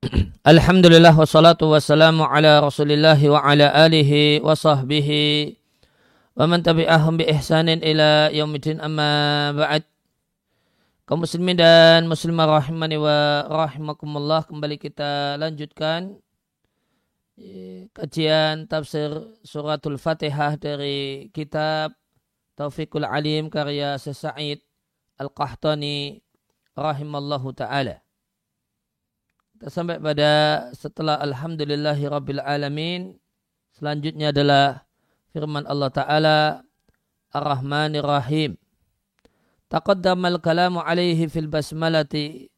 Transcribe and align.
Alhamdulillah 0.52 1.12
wassalatu 1.12 1.70
wassalamu 1.74 2.24
ala 2.24 2.62
rasulillahi 2.62 3.28
wa 3.28 3.42
ala 3.42 3.68
alihi 3.74 4.40
wa 4.40 4.54
sahbihi 4.56 5.56
wa 6.38 6.46
man 6.46 6.62
tabi'ahum 6.62 7.20
bi 7.20 7.28
ihsanin 7.28 7.82
ila 7.82 8.30
yaumidin 8.32 8.80
amma 8.80 9.52
ba'd. 9.52 9.84
Kaum 11.04 11.26
muslimin 11.26 11.58
dan 11.58 12.06
muslimah 12.06 12.46
rahimani 12.46 12.94
wa 12.94 13.42
rahimakumullah 13.50 14.46
kembali 14.46 14.78
kita 14.78 15.34
lanjutkan 15.42 16.14
eh, 17.34 17.90
kajian 17.90 18.70
tafsir 18.70 19.10
suratul 19.42 19.98
fatihah 19.98 20.54
dari 20.54 21.26
kitab 21.34 21.98
Taufiqul 22.54 23.02
Alim 23.02 23.50
karya 23.50 23.98
Sesa'id 23.98 24.62
Al-Qahtani 25.18 26.22
rahimallahu 26.80 27.52
ta'ala 27.52 28.00
kita 29.60 29.68
sampai 29.68 30.00
pada 30.00 30.32
setelah 30.72 31.20
Alhamdulillahi 31.20 32.08
Rabbil 32.08 32.40
Alamin. 32.40 33.20
Selanjutnya 33.76 34.32
adalah 34.32 34.88
firman 35.36 35.68
Allah 35.68 35.92
Ta'ala 35.92 36.36
Ar-Rahmanir 37.28 38.00
Rahim. 38.00 38.56
Taqaddamal 39.68 40.40
kalamu 40.40 40.80
alaihi 40.80 41.28
fil 41.28 41.44
basmalati. 41.44 42.48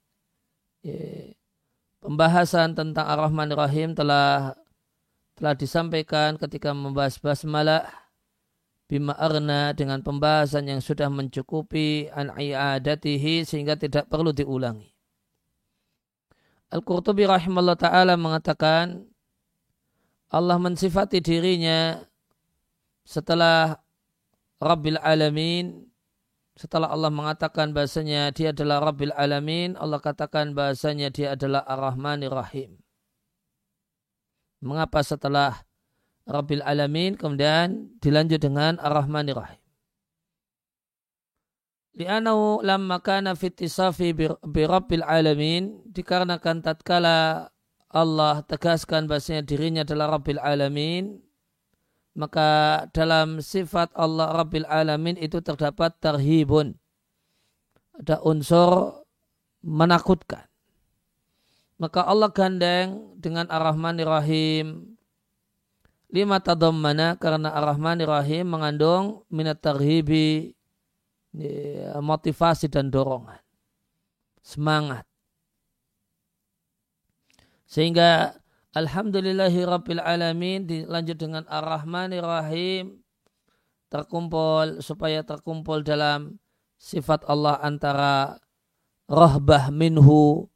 Pembahasan 1.99 2.79
tentang 2.79 3.03
Ar-Rahmanir 3.03 3.59
Rahim 3.59 3.99
telah 3.99 4.55
telah 5.35 5.59
disampaikan 5.59 6.39
ketika 6.39 6.71
membahas 6.71 7.19
basmalah 7.19 7.83
bima 8.93 9.17
arna 9.17 9.73
dengan 9.73 10.05
pembahasan 10.05 10.69
yang 10.69 10.85
sudah 10.85 11.09
mencukupi 11.09 12.13
an 12.13 12.29
i'adatihi 12.37 13.49
sehingga 13.49 13.81
tidak 13.81 14.13
perlu 14.13 14.37
diulangi. 14.37 14.93
Al-Qurtubi 16.69 17.25
rahimahullah 17.25 17.81
ta'ala 17.81 18.21
mengatakan 18.21 19.09
Allah 20.29 20.61
mensifati 20.61 21.25
dirinya 21.25 22.05
setelah 23.09 23.81
Rabbil 24.61 25.01
Alamin 25.01 25.89
setelah 26.53 26.93
Allah 26.93 27.09
mengatakan 27.09 27.73
bahasanya 27.73 28.29
dia 28.37 28.53
adalah 28.53 28.93
Rabbil 28.93 29.17
Alamin 29.17 29.73
Allah 29.81 30.05
katakan 30.05 30.53
bahasanya 30.53 31.09
dia 31.09 31.33
adalah 31.33 31.65
Ar-Rahmanir 31.65 32.33
Rahim 32.33 32.77
mengapa 34.61 35.01
setelah 35.01 35.65
Rabbil 36.27 36.63
Alamin 36.63 37.19
kemudian 37.19 37.91
dilanjut 37.99 38.39
dengan 38.39 38.79
Ar-Rahmanir 38.79 39.39
Rahim. 39.39 39.63
Li'anau 41.93 42.65
lamma 42.65 43.05
kana 43.05 43.37
fitisafi 43.37 44.17
birabbil 44.41 45.05
alamin 45.05 45.85
dikarenakan 45.93 46.65
tatkala 46.65 47.53
Allah 47.93 48.41
tegaskan 48.49 49.05
bahasanya 49.05 49.45
dirinya 49.45 49.85
adalah 49.85 50.17
Rabbil 50.17 50.41
Alamin 50.41 51.21
maka 52.17 52.85
dalam 52.97 53.45
sifat 53.45 53.93
Allah 53.93 54.33
Rabbil 54.41 54.65
Alamin 54.65 55.21
itu 55.21 55.45
terdapat 55.45 55.93
terhibun 56.01 56.81
ada 57.93 58.25
unsur 58.25 59.05
menakutkan. 59.61 60.49
Maka 61.77 62.07
Allah 62.09 62.31
gandeng 62.33 63.19
dengan 63.19 63.51
Ar-Rahmanir 63.51 64.09
Rahim 64.09 64.92
lima 66.13 66.39
tadammana 66.45 67.17
karena 67.17 67.57
Ar-Rahmanir 67.57 68.13
Rahim 68.13 68.53
mengandung 68.53 69.25
minat 69.33 69.65
terhibi 69.65 70.53
motivasi 71.99 72.69
dan 72.69 72.93
dorongan. 72.93 73.41
Semangat. 74.45 75.09
Sehingga 77.65 78.37
Alhamdulillahi 78.77 79.65
Rabbil 79.65 80.01
Alamin 80.05 80.69
dilanjut 80.69 81.17
dengan 81.17 81.45
Ar-Rahmanir 81.49 82.25
Rahim 82.25 83.01
terkumpul 83.89 84.81
supaya 84.81 85.21
terkumpul 85.25 85.85
dalam 85.85 86.41
sifat 86.81 87.29
Allah 87.29 87.61
antara 87.61 88.41
rahbah 89.05 89.69
minhu 89.69 90.49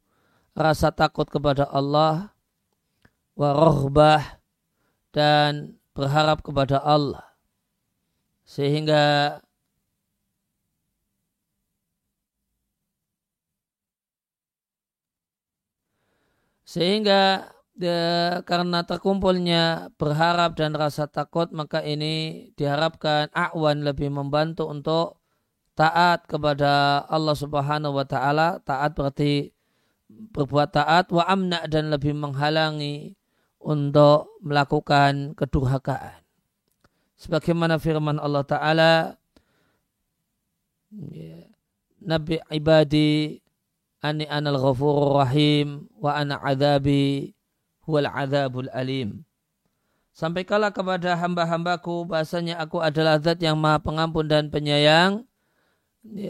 rasa 0.57 0.89
takut 0.89 1.29
kepada 1.29 1.69
Allah 1.69 2.33
wa 3.37 3.49
rahbah 3.53 4.36
dan 5.15 5.79
berharap 5.95 6.43
kepada 6.45 6.79
Allah 6.83 7.25
sehingga 8.47 9.37
Sehingga 16.67 17.47
de, 17.79 17.95
karena 18.43 18.83
terkumpulnya 18.83 19.89
berharap 19.95 20.59
dan 20.59 20.75
rasa 20.75 21.07
takut 21.07 21.47
maka 21.55 21.79
ini 21.81 22.13
diharapkan 22.59 23.31
awan 23.31 23.87
lebih 23.87 24.11
membantu 24.11 24.67
untuk 24.67 25.23
taat 25.79 26.29
kepada 26.29 27.01
Allah 27.07 27.33
Subhanahu 27.33 27.97
wa 27.97 28.05
taala. 28.05 28.59
Taat 28.61 28.93
berarti 28.93 29.55
berbuat 30.11 30.69
taat 30.75 31.09
wa 31.15 31.23
amna 31.25 31.65
dan 31.65 31.89
lebih 31.89 32.13
menghalangi 32.13 33.16
untuk 33.67 34.31
melakukan 34.39 35.35
kedurhakaan. 35.35 36.23
Sebagaimana 37.19 37.75
firman 37.75 38.15
Allah 38.15 38.47
taala 38.47 38.93
ya, 41.11 41.43
Nabi 41.99 42.39
ibadi 42.47 43.43
Ani 43.97 44.29
anal 44.29 44.61
ghafurur 44.61 45.25
rahim 45.25 45.89
wa 45.97 46.13
ana 46.13 46.37
adabi 46.37 47.33
huwal 47.81 48.05
adabul 48.05 48.69
alim. 48.69 49.25
Sampaikanlah 50.13 50.69
kepada 50.69 51.17
hamba-hambaku 51.17 52.05
bahasanya 52.05 52.61
aku 52.61 52.77
adalah 52.77 53.17
zat 53.17 53.41
yang 53.41 53.57
maha 53.57 53.81
pengampun 53.81 54.29
dan 54.29 54.53
penyayang 54.53 55.25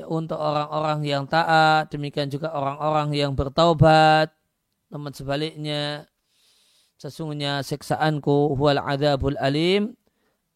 untuk 0.08 0.40
orang-orang 0.40 1.06
yang 1.06 1.24
taat, 1.28 1.92
demikian 1.92 2.32
juga 2.32 2.56
orang-orang 2.56 3.14
yang 3.14 3.32
bertaubat. 3.36 4.32
Namun 4.88 5.12
sebaliknya, 5.12 6.08
sesungguhnya 6.98 7.62
siksaanku 7.62 8.58
huwal 8.58 8.82
adabul 8.82 9.38
alim 9.38 9.94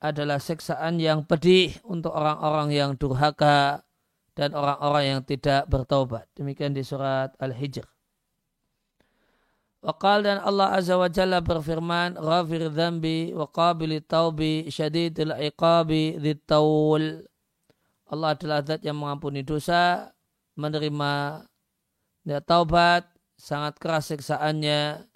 adalah 0.01 0.41
siksaan 0.41 0.97
yang 0.97 1.21
pedih 1.23 1.77
untuk 1.85 2.11
orang-orang 2.17 2.73
yang 2.73 2.91
durhaka 2.97 3.85
dan 4.33 4.57
orang-orang 4.57 5.03
yang 5.05 5.21
tidak 5.21 5.69
bertaubat. 5.69 6.25
Demikian 6.33 6.73
di 6.73 6.81
surat 6.81 7.37
Al-Hijr. 7.37 7.85
Waqal 9.81 10.25
dan 10.25 10.37
Allah 10.41 10.77
Azza 10.77 10.93
wa 10.93 11.09
Jalla 11.09 11.41
berfirman, 11.41 12.17
Ghafir 12.17 12.69
dhambi 12.69 13.33
wa 13.33 13.49
qabili 13.49 14.01
syadidil 14.69 15.33
iqabi 15.37 16.21
dhittawul. 16.21 17.25
Allah 18.11 18.29
adalah 18.37 18.61
zat 18.61 18.85
yang 18.85 19.01
mengampuni 19.01 19.41
dosa, 19.41 20.13
menerima 20.53 21.45
dia 22.21 22.41
taubat, 22.45 23.09
sangat 23.33 23.81
keras 23.81 24.13
siksaannya, 24.13 25.10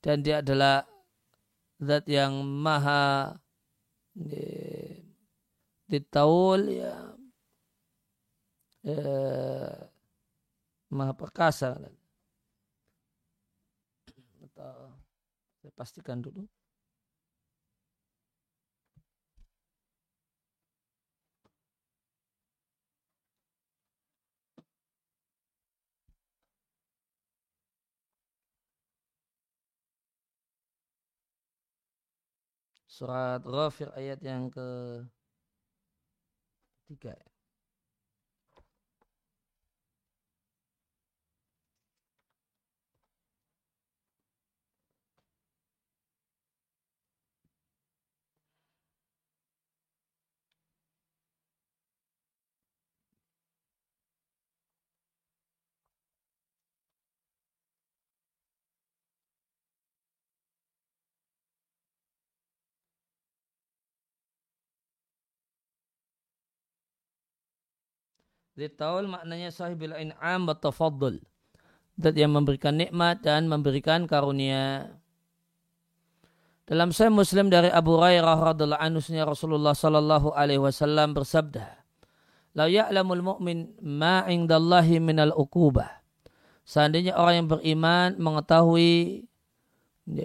dan 0.00 0.24
dia 0.24 0.40
adalah 0.40 0.84
zat 1.80 2.04
yang 2.08 2.44
maha 2.44 3.36
ditawul 5.88 6.60
ya 6.68 7.10
eh, 8.84 9.76
maha 10.92 11.12
perkasa. 11.12 11.76
Saya 15.60 15.72
pastikan 15.76 16.20
dulu. 16.20 16.44
Surat 33.00 33.40
Ghafir 33.40 33.88
ayat 33.96 34.20
yang 34.20 34.52
ke 34.52 34.68
tiga 36.84 37.16
ya. 37.16 37.29
Zitaul 68.58 69.06
maknanya 69.06 69.54
sahibil 69.54 69.94
in'am 69.94 70.46
wa 70.46 70.54
tafaddul. 70.56 71.22
Dat 72.00 72.16
yang 72.16 72.32
memberikan 72.32 72.80
nikmat 72.80 73.20
dan 73.20 73.46
memberikan 73.46 74.08
karunia. 74.08 74.96
Dalam 76.64 76.94
Sahih 76.94 77.10
Muslim 77.10 77.50
dari 77.50 77.66
Abu 77.66 77.98
Hurairah 77.98 78.54
radhiallahu 78.54 78.78
anhu 78.78 79.02
Rasulullah 79.26 79.74
sallallahu 79.74 80.30
alaihi 80.32 80.62
wasallam 80.62 81.18
bersabda, 81.18 81.66
"La 82.54 82.70
ya'lamul 82.70 83.26
mu'min 83.26 83.74
ma 83.82 84.22
'indallahi 84.24 85.02
minal 85.02 85.34
uqubah." 85.34 86.00
Seandainya 86.62 87.18
orang 87.18 87.42
yang 87.42 87.48
beriman 87.50 88.08
mengetahui 88.22 89.26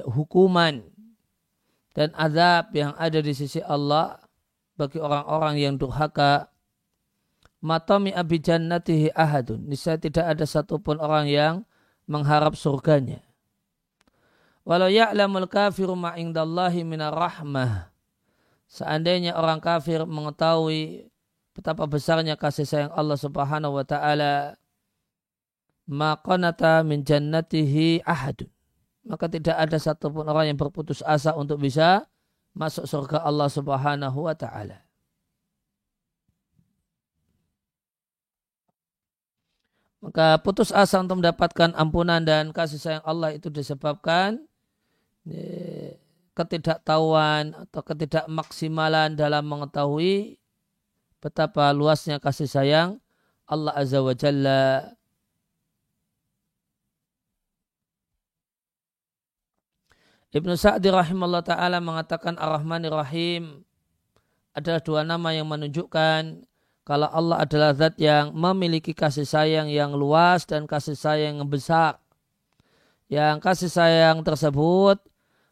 hukuman 0.05 0.85
dan 1.97 2.13
azab 2.13 2.69
yang 2.77 2.93
ada 2.93 3.19
di 3.25 3.33
sisi 3.33 3.57
Allah 3.65 4.21
bagi 4.77 5.01
orang-orang 5.01 5.55
yang 5.57 5.73
durhaka, 5.81 6.45
matami 7.65 8.13
abi 8.13 8.37
jannatihi 8.37 9.17
ahadun. 9.17 9.65
Niscaya 9.65 9.97
tidak 9.97 10.37
ada 10.37 10.45
satupun 10.45 11.01
orang 11.01 11.25
yang 11.25 11.55
mengharap 12.05 12.53
surganya. 12.53 13.25
Walau 14.61 14.89
ya'lamul 14.89 15.49
kafiru 15.49 15.97
ma'indallahi 15.97 16.85
minar 16.85 17.17
rahmah. 17.17 17.89
Seandainya 18.69 19.33
orang 19.33 19.61
kafir 19.61 20.05
mengetahui 20.05 21.09
betapa 21.57 21.89
besarnya 21.89 22.37
kasih 22.37 22.65
sayang 22.65 22.93
Allah 22.93 23.17
subhanahu 23.17 23.81
wa 23.81 23.85
ta'ala 23.85 24.57
maqanata 25.89 26.85
min 26.85 27.01
jannatihi 27.01 28.05
ahadun. 28.05 28.49
Maka 29.05 29.29
tidak 29.29 29.57
ada 29.57 29.77
satupun 29.77 30.25
orang 30.25 30.53
yang 30.53 30.57
berputus 30.57 31.05
asa 31.05 31.37
untuk 31.37 31.61
bisa 31.61 32.09
masuk 32.57 32.89
surga 32.89 33.21
Allah 33.21 33.49
subhanahu 33.49 34.25
wa 34.25 34.33
ta'ala. 34.33 34.84
Maka 40.05 40.37
putus 40.37 40.69
asa 40.69 41.01
untuk 41.01 41.17
mendapatkan 41.17 41.73
ampunan 41.73 42.21
dan 42.21 42.53
kasih 42.53 42.77
sayang 42.77 43.01
Allah 43.09 43.33
itu 43.33 43.49
disebabkan 43.49 44.37
ketidaktahuan 46.37 47.57
atau 47.57 47.81
ketidakmaksimalan 47.81 49.17
dalam 49.17 49.41
mengetahui 49.49 50.37
betapa 51.17 51.73
luasnya 51.73 52.21
kasih 52.21 52.45
sayang 52.45 53.01
Allah 53.49 53.73
Azza 53.73 53.97
wa 54.05 54.13
Jalla. 54.13 54.93
Ibnu 60.37 60.53
Sa'di 60.53 60.93
rahimahullah 60.93 61.41
ta'ala 61.41 61.81
mengatakan 61.81 62.37
Ar-Rahmanir 62.37 62.93
Rahim 62.93 63.65
adalah 64.53 64.85
dua 64.85 65.01
nama 65.01 65.33
yang 65.33 65.49
menunjukkan 65.49 66.45
kalau 66.85 67.09
Allah 67.09 67.41
adalah 67.41 67.73
zat 67.73 67.97
yang 67.97 68.29
memiliki 68.37 68.93
kasih 68.93 69.25
sayang 69.25 69.73
yang 69.73 69.97
luas 69.97 70.45
dan 70.45 70.69
kasih 70.69 70.93
sayang 70.93 71.41
yang 71.41 71.49
besar. 71.49 71.97
Yang 73.09 73.41
kasih 73.41 73.71
sayang 73.73 74.21
tersebut 74.21 75.01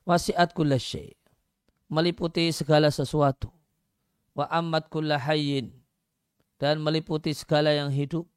wasiat 0.06 0.54
kulla 0.54 0.78
syai. 0.78 1.18
Meliputi 1.90 2.54
segala 2.54 2.94
sesuatu. 2.94 3.50
Wa 4.38 4.46
ammat 4.54 4.94
kulla 4.94 5.18
hayyin. 5.18 5.74
Dan 6.62 6.86
meliputi 6.86 7.34
segala 7.34 7.74
yang 7.74 7.90
hidup. 7.90 8.30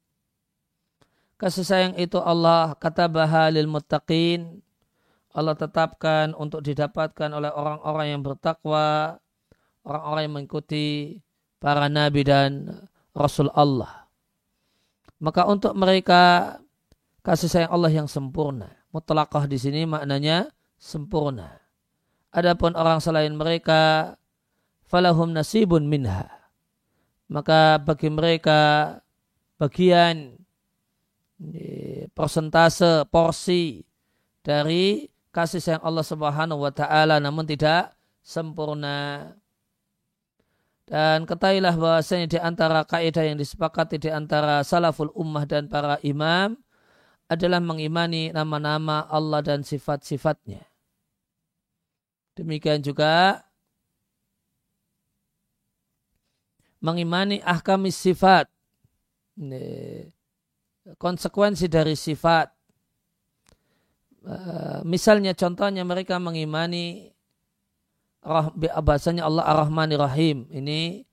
Kasih 1.37 1.69
sayang 1.69 1.93
itu 2.01 2.17
Allah 2.17 2.73
kata 2.81 3.05
lil 3.53 3.69
muttaqin. 3.69 4.65
Allah 5.37 5.53
tetapkan 5.53 6.33
untuk 6.33 6.65
didapatkan 6.65 7.29
oleh 7.29 7.53
orang-orang 7.53 8.17
yang 8.17 8.21
bertakwa. 8.25 9.21
Orang-orang 9.85 10.21
yang 10.25 10.33
mengikuti 10.33 11.21
para 11.57 11.89
nabi 11.89 12.21
dan 12.25 12.69
rasul 13.13 13.49
Allah. 13.53 14.07
Maka 15.17 15.49
untuk 15.49 15.73
mereka 15.73 16.55
kasih 17.25 17.49
sayang 17.49 17.73
Allah 17.73 17.91
yang 17.91 18.07
sempurna. 18.07 18.69
Mutlakah 18.93 19.49
di 19.49 19.57
sini 19.57 19.83
maknanya 19.89 20.47
sempurna. 20.77 21.57
Adapun 22.29 22.77
orang 22.77 23.01
selain 23.01 23.33
mereka 23.33 24.13
falahum 24.85 25.33
nasibun 25.33 25.89
minha. 25.89 26.29
Maka 27.27 27.81
bagi 27.81 28.07
mereka 28.13 28.93
bagian 29.57 30.37
persentase 32.13 33.09
porsi 33.09 33.81
dari 34.45 35.09
kasih 35.33 35.61
sayang 35.61 35.83
Allah 35.83 36.05
Subhanahu 36.05 36.61
wa 36.61 36.71
taala 36.71 37.17
namun 37.17 37.43
tidak 37.43 37.97
sempurna. 38.21 39.33
Dan 40.87 41.27
ketahuilah 41.27 41.75
bahwasanya 41.75 42.27
di 42.31 42.39
antara 42.39 42.87
kaidah 42.87 43.27
yang 43.27 43.35
disepakati 43.35 43.99
di 43.99 44.07
antara 44.07 44.63
salaful 44.63 45.11
ummah 45.11 45.43
dan 45.43 45.67
para 45.67 45.99
imam 45.99 46.55
adalah 47.27 47.59
mengimani 47.59 48.31
nama-nama 48.31 49.03
Allah 49.11 49.43
dan 49.43 49.67
sifat-sifatnya. 49.67 50.63
Demikian 52.39 52.79
juga 52.79 53.43
mengimani 56.79 57.43
ahkam 57.43 57.83
sifat. 57.91 58.47
Konsekuensi 60.95 61.67
dari 61.67 61.99
sifat. 61.99 62.47
Eh, 64.27 64.79
misalnya 64.87 65.35
contohnya 65.35 65.83
mereka 65.83 66.15
mengimani 66.15 67.11
bahasanya 68.83 69.23
Allah 69.23 69.43
Ar-Rahman 69.47 69.95
Rahim. 69.95 70.37
Ini 70.51 71.07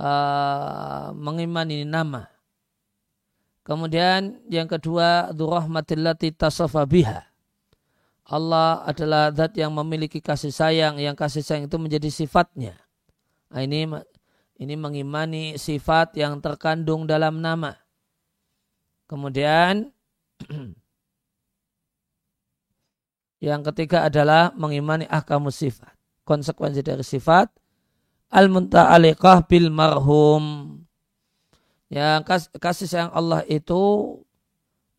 uh, 0.00 1.12
mengimani 1.12 1.84
nama. 1.84 2.26
Kemudian 3.60 4.40
yang 4.48 4.66
kedua, 4.66 5.30
Durrahmatillati 5.36 6.32
tasafa 6.32 6.82
biha. 6.88 7.28
Allah 8.30 8.82
adalah 8.86 9.34
zat 9.34 9.58
yang 9.58 9.74
memiliki 9.74 10.22
kasih 10.22 10.54
sayang, 10.54 10.96
yang 11.02 11.18
kasih 11.18 11.42
sayang 11.44 11.66
itu 11.68 11.76
menjadi 11.76 12.08
sifatnya. 12.08 12.78
Nah, 13.50 13.60
ini 13.60 13.90
ini 14.62 14.74
mengimani 14.78 15.58
sifat 15.58 16.14
yang 16.14 16.38
terkandung 16.38 17.04
dalam 17.10 17.42
nama. 17.42 17.74
Kemudian 19.10 19.90
yang 23.50 23.60
ketiga 23.66 24.06
adalah 24.06 24.54
mengimani 24.54 25.10
ahkamus 25.10 25.58
sifat. 25.58 25.99
Konsekuensi 26.30 26.86
dari 26.86 27.02
sifat 27.02 27.50
al-munta'aliqah 28.30 29.50
bil 29.50 29.74
marhum 29.74 30.78
yang 31.90 32.22
kasih 32.54 32.86
sayang 32.86 33.10
Allah 33.10 33.42
itu 33.50 34.14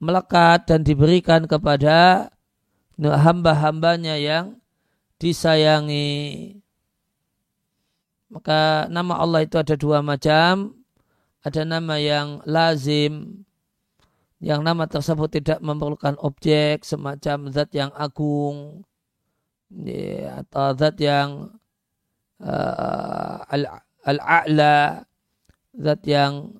melekat 0.03 0.67
dan 0.67 0.83
diberikan 0.83 1.47
kepada 1.47 2.27
hamba-hambanya 2.99 4.19
yang 4.19 4.59
disayangi. 5.15 6.59
Maka 8.27 8.91
nama 8.91 9.23
Allah 9.23 9.47
itu 9.47 9.55
ada 9.55 9.79
dua 9.79 10.03
macam. 10.03 10.75
Ada 11.41 11.65
nama 11.65 11.95
yang 11.97 12.43
lazim, 12.45 13.47
yang 14.43 14.61
nama 14.61 14.85
tersebut 14.85 15.41
tidak 15.41 15.57
memerlukan 15.63 16.13
objek 16.21 16.85
semacam 16.85 17.49
zat 17.49 17.73
yang 17.73 17.89
agung 17.97 18.85
atau 20.27 20.75
zat 20.75 20.99
yang 20.99 21.47
uh, 22.43 23.35
al-a'la, 24.03 25.07
zat 25.71 26.01
yang 26.03 26.51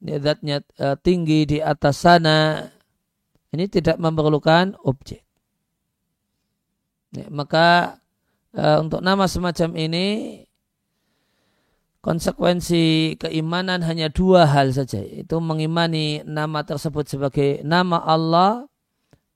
zatnya 0.00 0.64
uh, 0.80 0.96
tinggi 1.00 1.44
di 1.44 1.58
atas 1.60 2.04
sana 2.04 2.64
ini 3.50 3.66
tidak 3.66 3.98
memerlukan 3.98 4.78
objek. 4.86 5.26
Ya, 7.10 7.26
maka 7.26 7.98
uh, 8.54 8.78
untuk 8.86 9.02
nama 9.02 9.26
semacam 9.26 9.74
ini 9.74 10.06
konsekuensi 12.00 13.18
keimanan 13.18 13.82
hanya 13.84 14.08
dua 14.08 14.46
hal 14.48 14.72
saja 14.72 15.02
itu 15.02 15.36
mengimani 15.42 16.22
nama 16.24 16.64
tersebut 16.64 17.10
sebagai 17.10 17.60
nama 17.66 18.00
Allah 18.00 18.69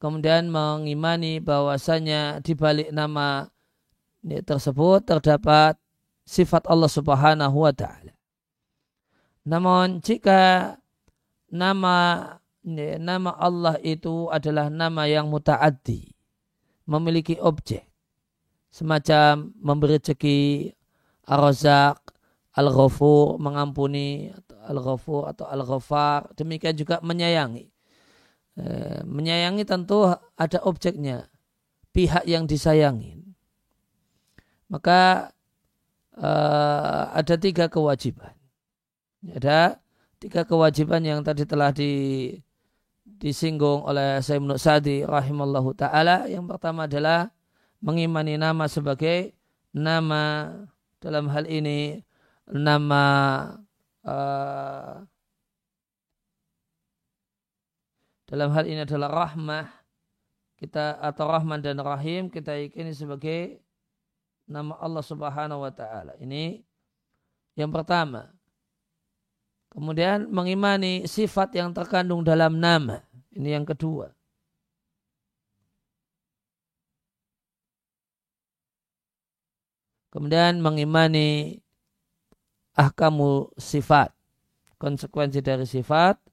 kemudian 0.04 0.52
mengimani 0.52 1.40
bahwasanya 1.40 2.44
di 2.44 2.52
balik 2.52 2.92
nama 2.92 3.48
tersebut 4.20 5.08
terdapat 5.08 5.80
sifat 6.28 6.68
Allah 6.68 6.92
Subhanahu 6.92 7.64
wa 7.64 7.72
taala. 7.72 8.12
Namun 9.48 10.04
jika 10.04 10.76
nama 11.48 11.96
nama 13.00 13.32
Allah 13.40 13.80
itu 13.80 14.28
adalah 14.28 14.68
nama 14.68 15.08
yang 15.08 15.28
mutaaddi, 15.32 16.12
memiliki 16.84 17.40
objek, 17.40 17.88
semacam 18.68 19.56
memberi 19.56 19.96
rezeki, 19.96 20.72
ar-razak, 21.28 22.00
al-ghafur, 22.56 23.40
mengampuni, 23.40 24.32
al-ghafur 24.68 25.32
atau 25.32 25.48
al-ghafar, 25.48 26.28
demikian 26.36 26.76
juga 26.76 27.00
menyayangi. 27.04 27.73
E, 28.54 28.66
menyayangi 29.02 29.66
tentu 29.66 30.06
ada 30.38 30.58
objeknya, 30.62 31.26
pihak 31.90 32.22
yang 32.26 32.46
disayangi. 32.46 33.18
Maka 34.70 35.30
e, 36.14 36.30
ada 37.14 37.34
tiga 37.34 37.66
kewajiban 37.66 38.34
ada 39.32 39.80
tiga 40.20 40.44
kewajiban 40.44 41.00
yang 41.00 41.20
tadi 41.24 41.48
telah 41.48 41.72
di, 41.72 41.92
disinggung 43.04 43.88
oleh 43.88 44.20
Sayyid 44.20 44.60
Sa'di 44.60 44.96
rahimallahu 45.08 45.72
taala. 45.72 46.28
Yang 46.28 46.44
pertama 46.52 46.84
adalah 46.84 47.32
mengimani 47.80 48.36
nama 48.36 48.68
sebagai 48.68 49.32
nama 49.72 50.52
dalam 51.00 51.28
hal 51.32 51.48
ini 51.48 52.04
nama 52.48 53.04
uh, 54.04 55.04
dalam 58.24 58.48
hal 58.52 58.64
ini 58.64 58.84
adalah 58.84 59.10
rahmah 59.12 59.68
kita 60.56 60.96
atau 61.02 61.28
rahman 61.28 61.60
dan 61.60 61.76
rahim 61.82 62.32
kita 62.32 62.56
yakini 62.56 62.96
sebagai 62.96 63.60
nama 64.48 64.76
Allah 64.80 65.04
Subhanahu 65.04 65.60
wa 65.64 65.72
taala. 65.72 66.16
Ini 66.20 66.64
yang 67.58 67.68
pertama. 67.68 68.32
Kemudian 69.74 70.30
mengimani 70.30 71.04
sifat 71.10 71.58
yang 71.58 71.74
terkandung 71.74 72.22
dalam 72.22 72.62
nama. 72.62 73.02
Ini 73.34 73.58
yang 73.58 73.66
kedua. 73.66 74.14
Kemudian 80.14 80.62
mengimani 80.62 81.58
ahkamu 82.78 83.50
sifat. 83.58 84.14
Konsekuensi 84.78 85.42
dari 85.42 85.66
sifat. 85.66 86.23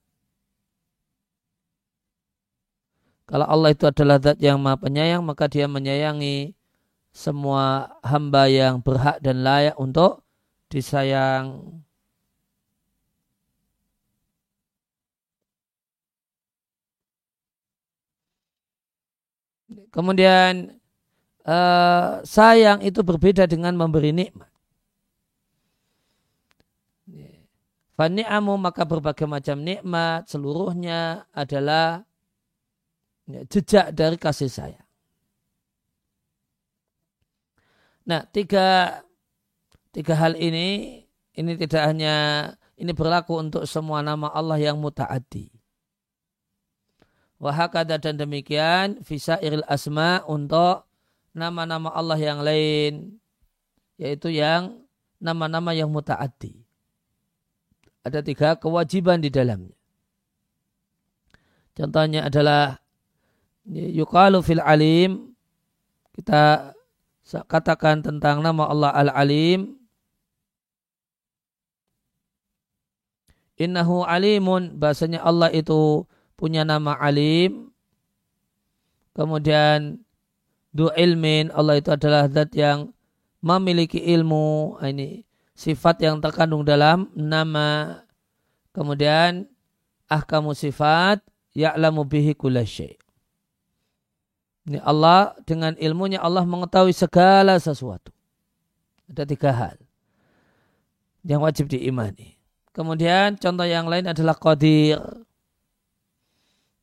Kalau 3.31 3.47
Allah 3.47 3.71
itu 3.71 3.87
adalah 3.87 4.19
zat 4.19 4.43
yang 4.43 4.59
maha 4.59 4.75
penyayang, 4.75 5.23
maka 5.23 5.47
dia 5.47 5.63
menyayangi 5.63 6.51
semua 7.15 7.95
hamba 8.03 8.51
yang 8.51 8.83
berhak 8.83 9.23
dan 9.23 9.39
layak 9.39 9.79
untuk 9.79 10.19
disayang. 10.67 11.79
Kemudian 19.95 20.75
uh, 21.47 22.19
sayang 22.27 22.83
itu 22.83 22.99
berbeda 22.99 23.47
dengan 23.47 23.79
memberi 23.79 24.11
nikmat. 24.11 24.51
Fani'amu 27.95 28.59
maka 28.59 28.83
berbagai 28.83 29.23
macam 29.23 29.63
nikmat 29.63 30.27
seluruhnya 30.27 31.27
adalah 31.31 32.03
jejak 33.47 33.95
dari 33.95 34.17
kasih 34.19 34.51
sayang. 34.51 34.87
Nah, 38.05 38.25
tiga, 38.27 38.99
tiga 39.93 40.13
hal 40.17 40.33
ini, 40.35 41.01
ini 41.37 41.51
tidak 41.55 41.83
hanya, 41.85 42.15
ini 42.75 42.91
berlaku 42.91 43.37
untuk 43.37 43.63
semua 43.69 44.01
nama 44.01 44.27
Allah 44.33 44.57
yang 44.57 44.81
mutaaddi. 44.81 45.53
Wahakada 47.41 47.97
dan 47.97 48.21
demikian 48.21 49.01
visa 49.01 49.37
iril 49.41 49.65
asma 49.65 50.21
untuk 50.29 50.85
nama-nama 51.33 51.89
Allah 51.89 52.19
yang 52.21 52.45
lain 52.45 53.17
yaitu 53.97 54.33
yang 54.33 54.81
nama-nama 55.21 55.73
yang 55.77 55.89
mutaaddi. 55.89 56.65
Ada 58.01 58.25
tiga 58.25 58.57
kewajiban 58.57 59.21
di 59.21 59.29
dalamnya. 59.29 59.77
Contohnya 61.77 62.25
adalah 62.25 62.81
yukalu 63.69 64.41
fil 64.41 64.63
alim 64.63 65.33
kita 66.17 66.73
katakan 67.47 68.01
tentang 68.01 68.41
nama 68.41 68.67
Allah 68.67 68.91
al-alim 68.93 69.81
innahu 73.61 74.01
alimun 74.01 74.73
bahasanya 74.81 75.21
Allah 75.21 75.53
itu 75.53 76.09
punya 76.33 76.65
nama 76.65 76.97
alim. 76.97 77.69
Kemudian 79.13 80.01
du 80.73 80.89
ilmin 80.97 81.53
Allah 81.53 81.77
itu 81.77 81.93
adalah 81.93 82.25
zat 82.25 82.49
yang 82.57 82.89
memiliki 83.45 84.01
ilmu. 84.01 84.81
Ah, 84.81 84.89
ini 84.89 85.21
sifat 85.53 86.01
yang 86.01 86.17
terkandung 86.17 86.65
dalam 86.65 87.13
nama. 87.13 88.01
Kemudian 88.73 89.45
ahkamu 90.09 90.57
sifat 90.57 91.21
ya'lamu 91.53 92.07
bihi 92.07 92.33
kulasy. 92.33 92.97
Ini 94.61 94.77
Allah 94.85 95.33
dengan 95.45 95.73
ilmunya 95.77 96.21
Allah 96.21 96.45
mengetahui 96.45 96.93
segala 96.93 97.57
sesuatu. 97.57 98.13
Ada 99.09 99.25
tiga 99.25 99.51
hal 99.51 99.77
yang 101.25 101.41
wajib 101.41 101.69
diimani. 101.69 102.37
Kemudian 102.71 103.35
contoh 103.35 103.67
yang 103.67 103.89
lain 103.89 104.07
adalah 104.07 104.37
qadir. 104.37 105.01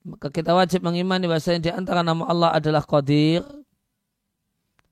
Maka 0.08 0.32
kita 0.32 0.56
wajib 0.56 0.80
mengimani 0.80 1.28
bahasa 1.28 1.52
di 1.60 1.68
antara 1.68 2.00
nama 2.00 2.24
Allah 2.24 2.56
adalah 2.56 2.80
Qadir. 2.80 3.44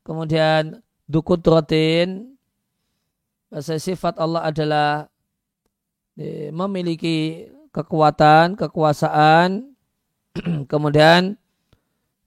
Kemudian 0.04 0.84
Dukudratin. 1.08 2.36
Bahasa 3.48 3.80
sifat 3.80 4.20
Allah 4.20 4.44
adalah 4.44 4.88
eh, 6.20 6.52
memiliki 6.52 7.48
kekuatan, 7.72 8.60
kekuasaan. 8.60 9.72
Kemudian 10.70 11.40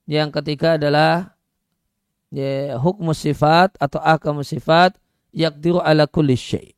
yang 0.09 0.33
ketiga 0.33 0.81
adalah 0.81 1.37
ya, 2.33 2.81
hukum 2.81 3.13
sifat 3.13 3.77
atau 3.77 4.01
akam 4.01 4.41
sifat 4.41 4.97
yakdiru 5.29 5.77
ala 5.77 6.09
kulli 6.09 6.33
syai. 6.33 6.73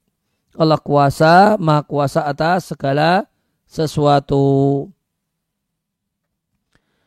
Allah 0.60 0.76
kuasa, 0.76 1.56
maha 1.56 1.88
kuasa 1.88 2.28
atas 2.28 2.76
segala 2.76 3.24
sesuatu. 3.64 4.92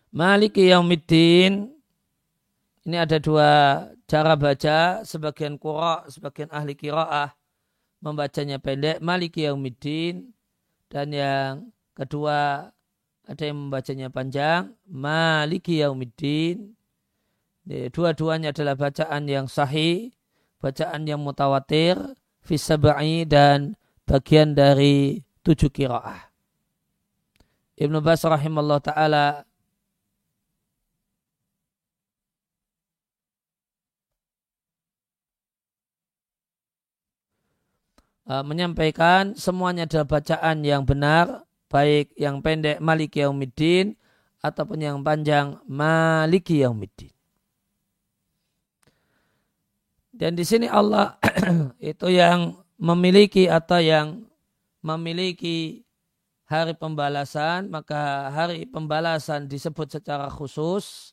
Maliki 0.09 0.73
yaumiddin. 0.73 1.69
Ini 2.88 2.97
ada 3.04 3.21
dua 3.21 3.85
cara 4.09 4.33
baca. 4.33 5.04
Sebagian 5.04 5.61
qura, 5.61 6.09
sebagian 6.09 6.49
ahli 6.49 6.73
kiraah 6.73 7.37
membacanya 8.00 8.57
pendek. 8.57 9.04
Maliki 9.04 9.45
yaumiddin. 9.45 10.33
Dan 10.88 11.12
yang 11.12 11.69
kedua 11.93 12.73
ada 13.25 13.43
yang 13.45 13.69
membacanya 13.69 14.09
panjang. 14.12 14.76
Maliki 14.88 15.81
yaumiddin. 15.81 16.76
Dua-duanya 17.64 18.52
adalah 18.52 18.76
bacaan 18.76 19.25
yang 19.25 19.49
sahih. 19.49 20.12
Bacaan 20.61 21.09
yang 21.09 21.25
mutawatir. 21.25 21.97
Fisabai 22.45 23.25
dan 23.25 23.81
bagian 24.04 24.52
dari 24.52 25.25
tujuh 25.40 25.73
kiraah. 25.73 26.28
Ibnu 27.75 27.99
Bas 28.04 28.23
rahimahullah 28.23 28.81
ta'ala 28.85 29.26
uh, 38.28 38.45
menyampaikan 38.45 39.37
semuanya 39.37 39.85
adalah 39.88 40.09
bacaan 40.09 40.64
yang 40.64 40.83
benar, 40.85 41.45
baik 41.75 42.14
yang 42.14 42.38
pendek 42.38 42.78
Maliki 42.78 43.26
Yaumiddin 43.26 43.99
ataupun 44.38 44.78
yang 44.78 45.02
panjang 45.02 45.59
Maliki 45.66 46.62
Yaumiddin. 46.62 47.11
Dan 50.14 50.38
di 50.38 50.47
sini 50.47 50.71
Allah 50.71 51.19
itu 51.83 52.07
yang 52.07 52.54
memiliki 52.78 53.50
atau 53.50 53.83
yang 53.83 54.23
memiliki 54.78 55.83
hari 56.47 56.78
pembalasan, 56.78 57.66
maka 57.66 58.31
hari 58.31 58.62
pembalasan 58.71 59.50
disebut 59.50 59.99
secara 59.99 60.31
khusus. 60.31 61.11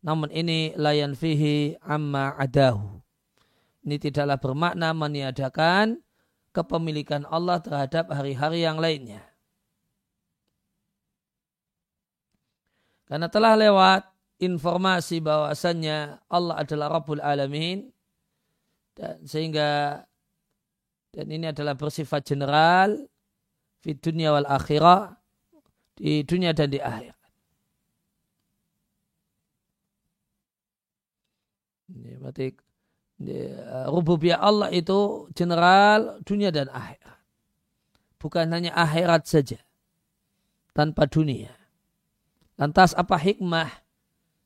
Namun 0.00 0.32
ini 0.32 0.72
layan 0.80 1.12
fihi 1.12 1.76
amma 1.84 2.32
adahu. 2.40 3.04
Ini 3.84 4.00
tidaklah 4.00 4.40
bermakna 4.40 4.96
meniadakan 4.96 6.00
kepemilikan 6.56 7.28
Allah 7.28 7.60
terhadap 7.60 8.08
hari-hari 8.10 8.64
yang 8.64 8.80
lainnya. 8.80 9.31
Karena 13.12 13.28
telah 13.28 13.52
lewat 13.60 14.08
informasi 14.40 15.20
bahwasannya 15.20 16.16
Allah 16.32 16.64
adalah 16.64 16.96
Rabbul 16.96 17.20
Alamin 17.20 17.92
dan 18.96 19.20
sehingga 19.28 20.00
dan 21.12 21.26
ini 21.28 21.52
adalah 21.52 21.76
bersifat 21.76 22.24
general 22.24 22.96
di 23.84 23.92
dunia 23.92 24.32
wal 24.32 24.48
akhirah 24.48 25.12
di 25.92 26.24
dunia 26.24 26.56
dan 26.56 26.72
di 26.72 26.80
akhir. 26.80 27.12
Ini 31.92 32.16
berarti 32.16 32.72
Eh, 33.22 33.86
rububiyah 33.86 34.42
Allah 34.42 34.74
itu 34.74 35.30
general 35.30 36.18
dunia 36.26 36.50
dan 36.50 36.66
akhirat. 36.66 37.22
Bukan 38.18 38.50
hanya 38.50 38.74
akhirat 38.74 39.30
saja. 39.30 39.62
Tanpa 40.74 41.06
dunia. 41.06 41.54
Lantas 42.60 42.92
apa 42.96 43.16
hikmah? 43.16 43.70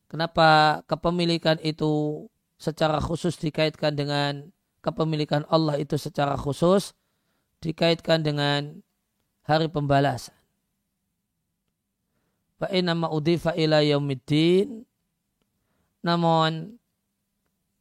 Kenapa 0.06 0.80
kepemilikan 0.86 1.58
itu 1.62 2.24
secara 2.56 3.02
khusus 3.02 3.36
dikaitkan 3.36 3.92
dengan 3.92 4.54
kepemilikan 4.80 5.42
Allah 5.50 5.76
itu 5.82 5.98
secara 5.98 6.38
khusus 6.38 6.94
dikaitkan 7.58 8.22
dengan 8.22 8.80
hari 9.46 9.70
pembalasan. 9.70 10.34
Fa 12.56 12.70
inna 12.72 12.96
udifa 13.10 13.54
ila 13.54 13.82
yaumiddin. 13.82 14.86
Namun 16.02 16.78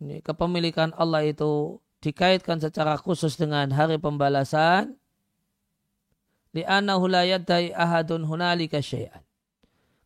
ini, 0.02 0.22
kepemilikan 0.22 0.94
Allah 0.98 1.26
itu 1.26 1.80
dikaitkan 2.04 2.62
secara 2.62 3.00
khusus 3.02 3.40
dengan 3.40 3.72
hari 3.74 3.98
pembalasan. 3.98 4.94
Li'annahu 6.54 7.10
la 7.10 7.26
yaddai 7.26 7.74
ahadun 7.74 8.24
hunalika 8.24 8.80
syai'an. 8.80 9.25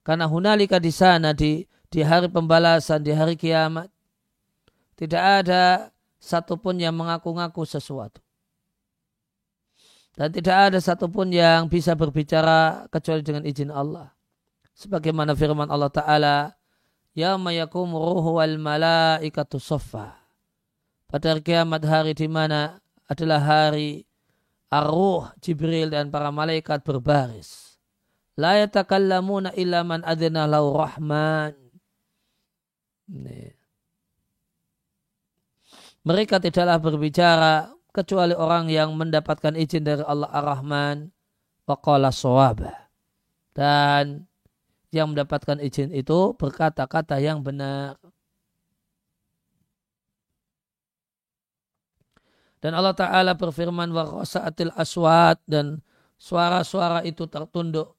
Karena 0.09 0.25
hunalika 0.25 0.81
di 0.81 0.89
sana 0.89 1.37
di 1.37 1.69
di 1.85 2.01
hari 2.01 2.33
pembalasan, 2.33 3.05
di 3.05 3.13
hari 3.13 3.37
kiamat, 3.37 3.93
tidak 4.97 5.45
ada 5.45 5.93
satupun 6.17 6.81
yang 6.81 6.97
mengaku-ngaku 6.97 7.61
sesuatu. 7.61 8.17
Dan 10.17 10.33
tidak 10.33 10.73
ada 10.73 10.81
satupun 10.81 11.29
yang 11.29 11.69
bisa 11.69 11.93
berbicara 11.93 12.89
kecuali 12.89 13.21
dengan 13.21 13.45
izin 13.45 13.69
Allah. 13.69 14.09
Sebagaimana 14.73 15.37
firman 15.37 15.69
Allah 15.69 15.93
Ta'ala, 15.93 16.37
Yawma 17.13 17.53
yakum 17.53 17.93
ruhu 17.93 18.41
wal 18.41 18.57
malaikatu 18.57 19.61
soffa. 19.61 20.17
Pada 21.05 21.37
hari 21.37 21.45
kiamat 21.45 21.85
hari 21.85 22.17
di 22.17 22.25
mana 22.25 22.81
adalah 23.05 23.45
hari 23.45 24.09
arruh 24.73 25.29
Jibril 25.37 25.93
dan 25.93 26.09
para 26.09 26.33
malaikat 26.33 26.81
berbaris. 26.81 27.68
La 28.39 28.55
yatakallamuna 28.55 29.51
illa 29.59 29.83
man 29.83 29.99
adina 30.07 30.47
lau 30.47 30.71
rahman. 30.71 31.51
Mereka 36.07 36.39
tidaklah 36.39 36.79
berbicara 36.79 37.75
kecuali 37.91 38.31
orang 38.31 38.71
yang 38.71 38.95
mendapatkan 38.95 39.59
izin 39.59 39.83
dari 39.83 40.07
Allah 40.07 40.31
Ar-Rahman 40.31 41.11
waqala 41.67 42.15
sawaba. 42.15 42.87
Dan 43.51 44.23
yang 44.95 45.11
mendapatkan 45.11 45.59
izin 45.59 45.91
itu 45.91 46.31
berkata-kata 46.39 47.19
yang 47.19 47.43
benar. 47.43 47.99
Dan 52.63 52.71
Allah 52.71 52.95
Ta'ala 52.95 53.35
berfirman 53.35 53.91
wa 53.91 54.23
aswat 54.79 55.43
dan 55.43 55.83
suara-suara 56.15 57.03
itu 57.03 57.27
tertunduk 57.27 57.98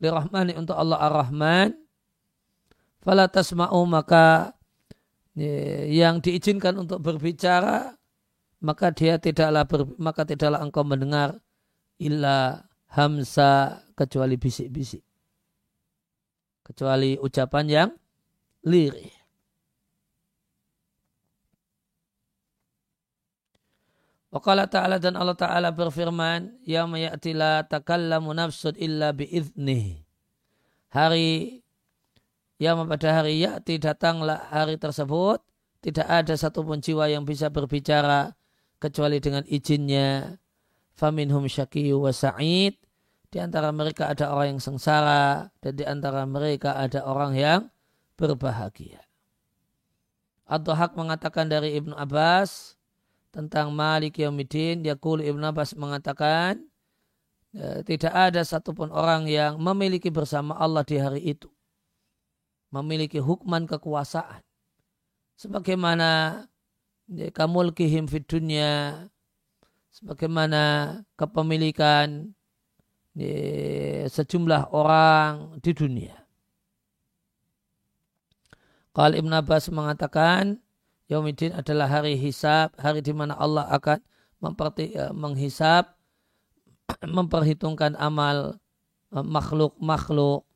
lirahmani 0.00 0.56
untuk 0.56 0.74
Allah 0.74 0.98
Ar-Rahman. 0.98 1.76
Fala 3.00 3.28
tasma'u 3.28 3.80
maka 3.88 4.52
yang 5.88 6.20
diizinkan 6.20 6.76
untuk 6.76 7.00
berbicara 7.00 7.96
maka 8.60 8.92
dia 8.92 9.16
tidaklah 9.16 9.64
ber, 9.64 9.88
maka 9.96 10.28
tidaklah 10.28 10.60
engkau 10.60 10.84
mendengar 10.84 11.40
illa 11.96 12.68
hamsa 12.92 13.80
kecuali 13.96 14.36
bisik-bisik. 14.36 15.00
Kecuali 16.60 17.16
ucapan 17.16 17.66
yang 17.66 17.90
lirih 18.68 19.19
Wakala 24.30 24.70
ta'ala 24.70 25.02
dan 25.02 25.18
Allah 25.18 25.34
ta'ala 25.34 25.74
berfirman, 25.74 26.62
Ya 26.62 26.86
mayati 26.86 27.34
la 27.34 27.66
takallamu 27.66 28.30
nafsud 28.30 28.78
illa 28.78 29.10
bi'idnih. 29.10 30.06
Hari, 30.94 31.58
ya 32.62 32.78
pada 32.78 33.10
hari 33.10 33.42
ya'ti 33.42 33.82
datanglah 33.82 34.46
hari 34.54 34.78
tersebut, 34.78 35.42
tidak 35.82 36.06
ada 36.06 36.34
satupun 36.38 36.78
jiwa 36.78 37.10
yang 37.10 37.26
bisa 37.26 37.50
berbicara 37.50 38.38
kecuali 38.78 39.18
dengan 39.18 39.42
izinnya. 39.50 40.38
Faminhum 40.94 41.50
syakiyu 41.50 41.98
wa 41.98 42.14
sa'id. 42.14 42.78
Di 43.30 43.38
antara 43.38 43.70
mereka 43.74 44.10
ada 44.10 44.30
orang 44.30 44.58
yang 44.58 44.62
sengsara 44.62 45.54
dan 45.62 45.72
di 45.74 45.86
antara 45.86 46.26
mereka 46.26 46.74
ada 46.78 47.02
orang 47.06 47.32
yang 47.34 47.60
berbahagia. 48.18 49.02
Atau 50.50 50.74
hak 50.74 50.98
mengatakan 50.98 51.46
dari 51.46 51.78
Ibnu 51.78 51.94
Abbas 51.94 52.79
tentang 53.30 53.70
Malik 53.70 54.18
Yawmiddin, 54.18 54.82
Yakul 54.82 55.22
Ibnu 55.22 55.42
Abbas 55.46 55.78
mengatakan 55.78 56.66
ya, 57.54 57.82
tidak 57.86 58.10
ada 58.10 58.42
satupun 58.42 58.90
orang 58.90 59.30
yang 59.30 59.58
memiliki 59.62 60.10
bersama 60.10 60.58
Allah 60.58 60.82
di 60.82 60.98
hari 60.98 61.22
itu. 61.22 61.50
Memiliki 62.70 63.18
hukman 63.18 63.66
kekuasaan. 63.66 64.42
Sebagaimana 65.34 66.44
kamulkihim 67.10 68.06
fid 68.06 68.30
dunya 68.30 69.08
sebagaimana 69.90 70.94
kepemilikan 71.18 72.30
sejumlah 74.06 74.70
orang 74.70 75.58
di 75.58 75.74
dunia. 75.74 76.14
Kalau 78.94 79.18
Ibn 79.18 79.32
Abbas 79.42 79.66
mengatakan 79.74 80.62
Yaumidin 81.10 81.50
adalah 81.58 81.90
hari 81.90 82.14
hisab, 82.14 82.70
hari 82.78 83.02
di 83.02 83.10
mana 83.10 83.34
Allah 83.34 83.66
akan 83.66 83.98
memperti, 84.38 84.94
eh, 84.94 85.10
menghisap, 85.10 85.90
memperhitungkan 87.18 87.98
amal 87.98 88.54
eh, 89.10 89.26
makhluk-makhluk. 89.26 90.46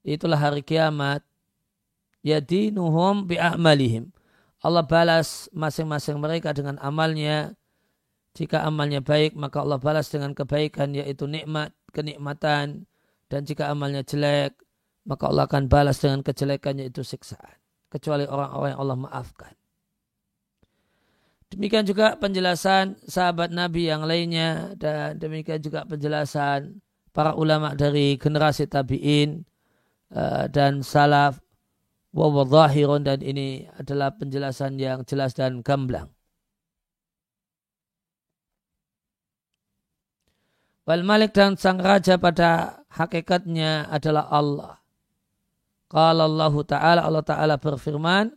Itulah 0.00 0.40
hari 0.40 0.64
kiamat. 0.64 1.20
Yadinuhum 2.24 3.28
bi'amalihim. 3.28 4.08
Allah 4.64 4.86
balas 4.86 5.52
masing-masing 5.52 6.16
mereka 6.16 6.56
dengan 6.56 6.80
amalnya. 6.80 7.52
Jika 8.32 8.64
amalnya 8.64 9.04
baik, 9.04 9.36
maka 9.36 9.60
Allah 9.60 9.76
balas 9.76 10.08
dengan 10.08 10.32
kebaikan, 10.32 10.96
yaitu 10.96 11.28
nikmat, 11.28 11.76
kenikmatan. 11.92 12.88
Dan 13.28 13.40
jika 13.44 13.68
amalnya 13.68 14.00
jelek, 14.06 14.56
maka 15.04 15.28
Allah 15.28 15.44
akan 15.44 15.68
balas 15.68 16.00
dengan 16.00 16.24
kejelekan, 16.24 16.80
yaitu 16.80 17.04
siksaan. 17.04 17.61
Kecuali 17.92 18.24
orang-orang 18.24 18.72
yang 18.72 18.80
Allah 18.80 18.98
maafkan. 19.04 19.52
Demikian 21.52 21.84
juga 21.84 22.16
penjelasan 22.16 22.96
sahabat 23.04 23.52
Nabi 23.52 23.92
yang 23.92 24.08
lainnya 24.08 24.72
dan 24.80 25.20
demikian 25.20 25.60
juga 25.60 25.84
penjelasan 25.84 26.80
para 27.12 27.36
ulama 27.36 27.76
dari 27.76 28.16
generasi 28.16 28.64
tabi'in 28.64 29.44
eh, 30.16 30.44
dan 30.48 30.80
salaf 30.80 31.36
wa 32.16 32.44
zahirun 32.48 33.04
dan 33.04 33.20
ini 33.20 33.68
adalah 33.76 34.16
penjelasan 34.16 34.80
yang 34.80 35.04
jelas 35.04 35.36
dan 35.36 35.60
gamblang. 35.60 36.08
Wal 40.82 41.06
Malik 41.06 41.36
dan 41.36 41.54
sang 41.54 41.78
raja 41.78 42.18
pada 42.18 42.82
hakikatnya 42.90 43.86
adalah 43.86 44.26
Allah. 44.32 44.81
Qala 45.92 46.24
Allah 46.24 46.54
Ta'ala 46.64 47.00
Allah 47.04 47.20
Ta'ala 47.20 47.54
berfirman 47.60 48.32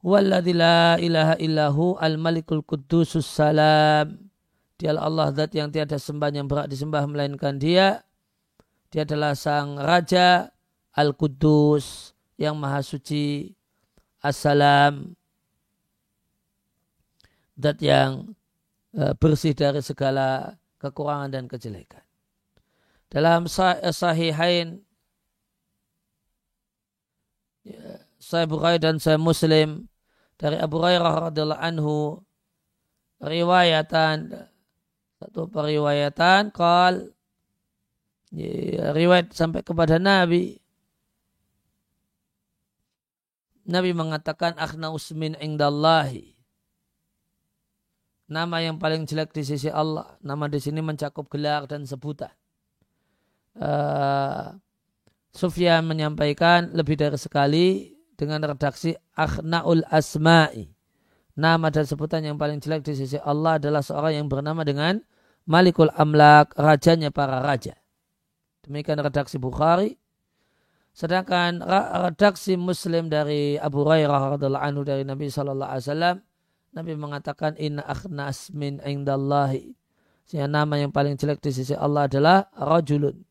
Walladzi 0.00 0.52
la 0.56 0.96
ilaha 0.96 1.36
illahu 1.36 1.96
al-malikul 2.00 2.64
qudusus 2.64 3.24
salam. 3.24 4.16
Dialah 4.80 5.04
Allah 5.04 5.26
zat 5.36 5.52
yang 5.52 5.68
tiada 5.68 6.00
sembah 6.00 6.32
yang 6.32 6.48
berat 6.48 6.72
disembah 6.72 7.04
melainkan 7.04 7.60
dia. 7.60 8.00
Dia 8.88 9.04
adalah 9.04 9.36
sang 9.36 9.76
raja 9.76 10.48
al-kudus 10.96 12.16
yang 12.40 12.56
maha 12.56 12.80
suci, 12.80 13.52
assalam, 14.24 15.12
dat 17.52 17.76
yang 17.84 18.32
e, 18.96 19.12
bersih 19.20 19.52
dari 19.52 19.84
segala 19.84 20.56
kekurangan 20.80 21.28
dan 21.28 21.44
kejelekan. 21.44 22.02
Dalam 23.12 23.44
sahihain 23.92 24.80
ya, 27.66 28.00
saya 28.20 28.44
Bukhari 28.44 28.78
dan 28.80 29.00
saya 29.00 29.16
Muslim 29.16 29.88
dari 30.40 30.56
Abu 30.56 30.80
Hurairah 30.80 31.30
radhiyallahu 31.30 31.62
anhu 31.62 32.24
riwayatan 33.20 34.48
satu 35.20 35.52
periwayatan 35.52 36.48
kal 36.52 37.12
ya, 38.32 38.96
riwayat 38.96 39.36
sampai 39.36 39.60
kepada 39.60 40.00
Nabi 40.00 40.60
Nabi 43.70 43.94
mengatakan 43.94 44.58
akhna 44.58 44.90
usmin 44.90 45.38
indallahi. 45.38 46.34
Nama 48.30 48.56
yang 48.66 48.82
paling 48.82 49.06
jelek 49.06 49.30
di 49.30 49.46
sisi 49.46 49.70
Allah. 49.70 50.18
Nama 50.22 50.50
di 50.50 50.58
sini 50.58 50.82
mencakup 50.82 51.30
gelar 51.30 51.66
dan 51.70 51.86
sebutan. 51.86 52.30
Uh, 53.58 54.54
Sufyan 55.30 55.86
menyampaikan 55.86 56.74
lebih 56.74 56.98
dari 56.98 57.14
sekali 57.14 57.94
dengan 58.18 58.42
redaksi 58.44 58.94
akhnaul 59.14 59.86
asma'i. 59.88 60.68
Nama 61.38 61.70
dan 61.72 61.86
sebutan 61.86 62.26
yang 62.26 62.36
paling 62.36 62.58
jelek 62.60 62.84
di 62.84 62.98
sisi 62.98 63.16
Allah 63.16 63.56
adalah 63.56 63.80
seorang 63.80 64.20
yang 64.20 64.26
bernama 64.26 64.66
dengan 64.66 65.00
Malikul 65.48 65.88
Amlak, 65.96 66.52
rajanya 66.58 67.08
para 67.08 67.40
raja. 67.40 67.74
Demikian 68.66 69.00
redaksi 69.00 69.40
Bukhari. 69.40 69.96
Sedangkan 70.92 71.62
redaksi 72.10 72.58
Muslim 72.58 73.08
dari 73.08 73.56
Abu 73.56 73.86
Hurairah 73.86 74.36
radhiallahu 74.36 74.64
anhu 74.66 74.82
dari 74.84 75.06
Nabi 75.06 75.30
Shallallahu 75.30 75.70
Alaihi 75.70 75.86
Wasallam 75.86 76.16
Nabi 76.70 76.92
mengatakan 76.94 77.58
inna 77.58 77.82
akhnas 77.82 78.54
min 78.54 78.78
indallahi. 78.82 79.74
Sehingga 80.26 80.46
nama 80.46 80.78
yang 80.78 80.94
paling 80.94 81.18
jelek 81.18 81.42
di 81.42 81.50
sisi 81.50 81.74
Allah 81.74 82.06
adalah 82.06 82.46
rajulun. 82.54 83.29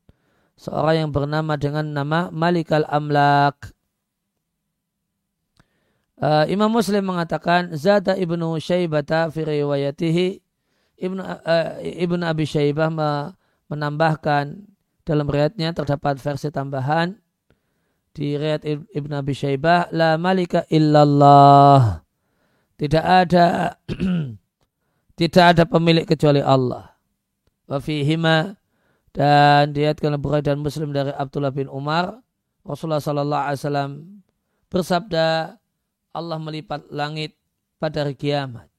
Seorang 0.59 1.07
yang 1.07 1.09
bernama 1.15 1.55
dengan 1.55 1.87
nama 1.87 2.27
Malikal 2.35 2.83
Amlak. 2.91 3.71
Uh, 6.19 6.43
Imam 6.51 6.67
Muslim 6.67 7.07
mengatakan 7.07 7.71
Zada 7.79 8.19
ibnu 8.19 8.59
Syaibata 8.59 9.31
fi 9.31 9.47
riwayatihi 9.47 10.43
Ibnu 10.99 11.23
uh, 11.23 11.79
Ibnu 11.79 12.27
Abi 12.27 12.43
Syaibah 12.43 12.91
menambahkan 13.71 14.67
dalam 15.07 15.25
riwayatnya 15.31 15.71
terdapat 15.71 16.19
versi 16.19 16.51
tambahan 16.51 17.15
di 18.11 18.35
riwayat 18.35 18.67
Ibnu 18.67 19.15
Abi 19.15 19.31
Syaibah 19.31 19.87
la 19.95 20.19
malika 20.19 20.67
illallah 20.67 22.03
tidak 22.75 23.05
ada 23.07 23.75
tidak 25.19 25.45
ada 25.55 25.63
pemilik 25.63 26.07
kecuali 26.07 26.43
Allah. 26.43 26.95
Wa 27.67 27.79
fihima 27.79 28.59
dan 29.15 29.73
diatkan 29.73 30.15
Bukhari 30.21 30.45
dan 30.45 30.61
Muslim 30.61 30.93
dari 30.93 31.09
Abdullah 31.13 31.53
bin 31.53 31.67
Umar 31.67 32.21
Rasulullah 32.69 33.01
sallallahu 33.01 33.43
alaihi 33.49 33.59
wasallam 33.65 33.91
bersabda 34.69 35.57
Allah 36.13 36.37
melipat 36.37 36.89
langit 36.93 37.33
pada 37.81 38.05
hari 38.05 38.13
kiamat. 38.13 38.69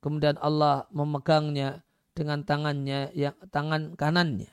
Kemudian 0.00 0.36
Allah 0.40 0.88
memegangnya 0.92 1.84
dengan 2.12 2.44
tangannya 2.44 3.10
yang 3.16 3.34
tangan 3.48 3.96
kanannya. 3.96 4.48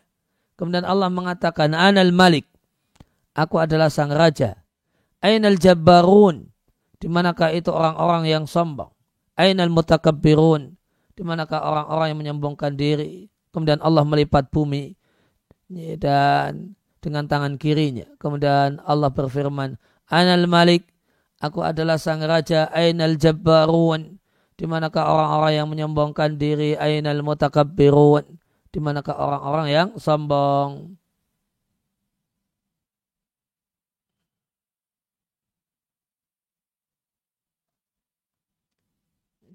Kemudian 0.55 0.83
Allah 0.83 1.07
mengatakan 1.11 1.75
anal 1.75 2.11
malik. 2.11 2.47
Aku 3.31 3.63
adalah 3.63 3.87
sang 3.87 4.11
raja. 4.11 4.59
Ainal 5.23 5.55
jabbarun 5.55 6.51
di 6.99 7.07
manakah 7.07 7.53
itu 7.55 7.71
orang-orang 7.71 8.27
yang 8.27 8.43
sombong? 8.43 8.91
Ainal 9.39 9.71
mutakabbirun? 9.71 10.75
Di 11.15 11.21
manakah 11.23 11.63
orang-orang 11.63 12.11
yang 12.11 12.19
menyombongkan 12.19 12.75
diri? 12.75 13.31
Kemudian 13.55 13.79
Allah 13.79 14.03
melipat 14.03 14.51
bumi 14.51 14.99
dan 15.97 16.75
dengan 17.01 17.25
tangan 17.25 17.55
kirinya. 17.55 18.05
Kemudian 18.19 18.83
Allah 18.83 19.09
berfirman, 19.09 19.79
Ainal 20.11 20.45
Malik, 20.45 20.85
aku 21.39 21.63
adalah 21.63 21.95
sang 21.97 22.21
raja, 22.21 22.67
Ainal 22.75 23.15
Jabbarun, 23.15 24.19
di 24.59 24.65
manakah 24.69 25.07
orang-orang 25.07 25.53
yang 25.57 25.67
menyombongkan 25.71 26.37
diri, 26.37 26.75
Ainal 26.77 27.23
Mutakabbirun, 27.23 28.37
di 28.69 28.79
manakah 28.83 29.15
orang-orang 29.15 29.67
yang 29.71 29.87
sombong. 29.97 30.99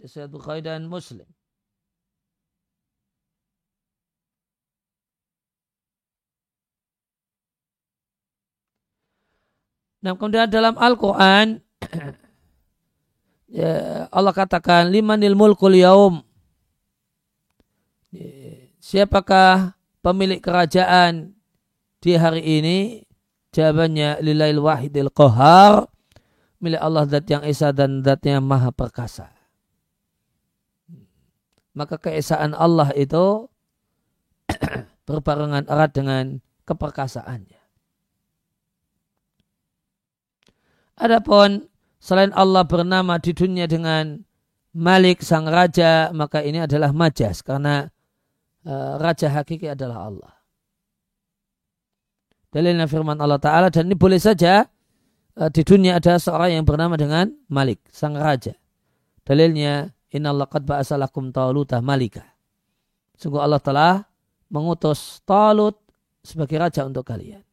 Sahih 0.06 0.30
Bukhari 0.30 0.62
dan 0.62 0.86
Muslim. 0.86 1.26
Nah, 10.06 10.14
kemudian 10.14 10.46
dalam 10.46 10.78
Al-Quran 10.78 11.58
ya, 13.50 14.06
Allah 14.06 14.30
katakan 14.30 14.86
limanil 14.86 15.34
mulkul 15.34 15.74
yaum. 15.74 16.22
Ya, 18.14 18.70
siapakah 18.78 19.74
pemilik 19.98 20.38
kerajaan 20.38 21.34
di 21.98 22.14
hari 22.14 22.46
ini? 22.46 23.02
Jawabannya 23.50 24.22
lillail 24.22 24.62
wahidil 24.62 25.10
qahar 25.10 25.90
milik 26.62 26.78
Allah 26.78 27.08
zat 27.10 27.26
yang 27.26 27.42
esa 27.42 27.74
dan 27.74 28.04
zat 28.06 28.22
yang 28.22 28.46
maha 28.46 28.70
perkasa 28.70 29.36
maka 31.76 32.00
keesaan 32.00 32.56
Allah 32.56 32.88
itu 32.96 33.52
berbarengan 35.06 35.68
erat 35.68 35.92
dengan 35.92 36.40
keperkasaannya. 36.64 37.55
Adapun 40.96 41.68
selain 42.00 42.32
Allah 42.32 42.64
bernama 42.64 43.20
di 43.20 43.36
dunia 43.36 43.68
dengan 43.68 44.24
Malik 44.76 45.24
sang 45.24 45.48
raja, 45.48 46.12
maka 46.12 46.44
ini 46.44 46.60
adalah 46.60 46.92
majas 46.92 47.40
karena 47.40 47.88
uh, 48.68 49.00
raja 49.00 49.32
hakiki 49.32 49.72
adalah 49.72 50.04
Allah. 50.08 50.32
Dalilnya 52.52 52.84
firman 52.84 53.16
Allah 53.16 53.40
Ta'ala 53.40 53.68
dan 53.72 53.88
ini 53.88 53.96
boleh 53.96 54.20
saja 54.20 54.68
uh, 55.40 55.48
di 55.48 55.64
dunia 55.64 55.96
ada 55.96 56.20
seorang 56.20 56.60
yang 56.60 56.64
bernama 56.68 57.00
dengan 57.00 57.32
Malik, 57.48 57.80
sang 57.88 58.16
raja. 58.20 58.52
Dalilnya 59.24 59.96
Inna 60.12 60.36
Allah 60.36 60.48
qad 60.48 60.68
ba'asalakum 60.68 61.32
talutah 61.32 61.80
malika. 61.80 62.24
Sungguh 63.16 63.40
Allah 63.40 63.60
telah 63.64 64.04
mengutus 64.52 65.24
Talut 65.24 65.76
sebagai 66.20 66.60
raja 66.60 66.84
untuk 66.84 67.08
kalian. 67.08 67.45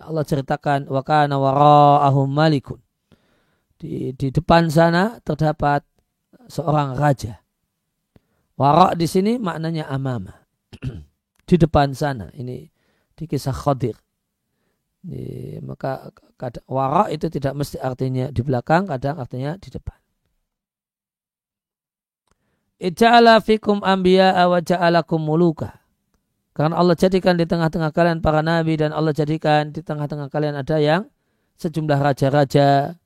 Allah 0.00 0.24
ceritakan 0.24 0.88
wa 0.88 1.02
kana 1.04 1.36
wara'ahum 1.36 2.30
malikun. 2.32 2.80
Di, 3.76 4.16
di 4.16 4.32
depan 4.32 4.72
sana 4.72 5.20
terdapat 5.20 5.84
seorang 6.48 6.96
raja. 6.96 7.42
Wara' 8.56 8.96
di 8.96 9.04
sini 9.04 9.36
maknanya 9.36 9.90
amama. 9.92 10.32
di 11.48 11.56
depan 11.60 11.92
sana. 11.92 12.32
Ini 12.32 12.64
di 13.12 13.24
kisah 13.28 13.52
Khadir. 13.52 13.98
Di, 15.02 15.58
maka 15.60 16.08
wara' 16.70 17.12
itu 17.12 17.28
tidak 17.28 17.52
mesti 17.52 17.76
artinya 17.76 18.32
di 18.32 18.40
belakang, 18.40 18.88
kadang 18.88 19.20
artinya 19.20 19.60
di 19.60 19.68
depan. 19.68 19.98
Ija'ala 22.82 23.38
fikum 23.44 23.84
anbiya 23.84 24.34
wa 24.48 24.58
ja'alakum 24.58 25.20
muluka. 25.20 25.81
Karena 26.52 26.76
Allah 26.76 26.92
jadikan 26.92 27.40
di 27.40 27.48
tengah-tengah 27.48 27.96
kalian 27.96 28.20
para 28.20 28.44
nabi 28.44 28.76
dan 28.76 28.92
Allah 28.92 29.16
jadikan 29.16 29.72
di 29.72 29.80
tengah-tengah 29.80 30.28
kalian 30.28 30.60
ada 30.60 30.76
yang 30.76 31.08
sejumlah 31.56 31.96
raja-raja. 31.96 32.96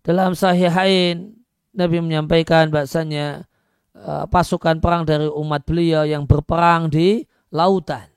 Dalam 0.00 0.34
sahihain 0.34 1.38
Nabi 1.70 2.02
menyampaikan 2.02 2.72
bahasanya 2.72 3.46
uh, 3.94 4.26
pasukan 4.26 4.82
perang 4.82 5.06
dari 5.06 5.28
umat 5.28 5.62
beliau 5.62 6.02
yang 6.02 6.26
berperang 6.26 6.90
di 6.90 7.22
lautan. 7.54 8.10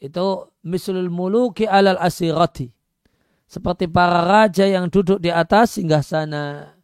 Itu 0.00 0.52
mislul 0.66 1.08
muluki 1.08 1.64
alal 1.64 1.96
asirati. 1.96 2.68
Seperti 3.50 3.90
para 3.90 4.22
raja 4.26 4.62
yang 4.68 4.86
duduk 4.92 5.18
di 5.18 5.32
atas 5.32 5.80
singgah 5.80 6.04
sana. 6.04 6.76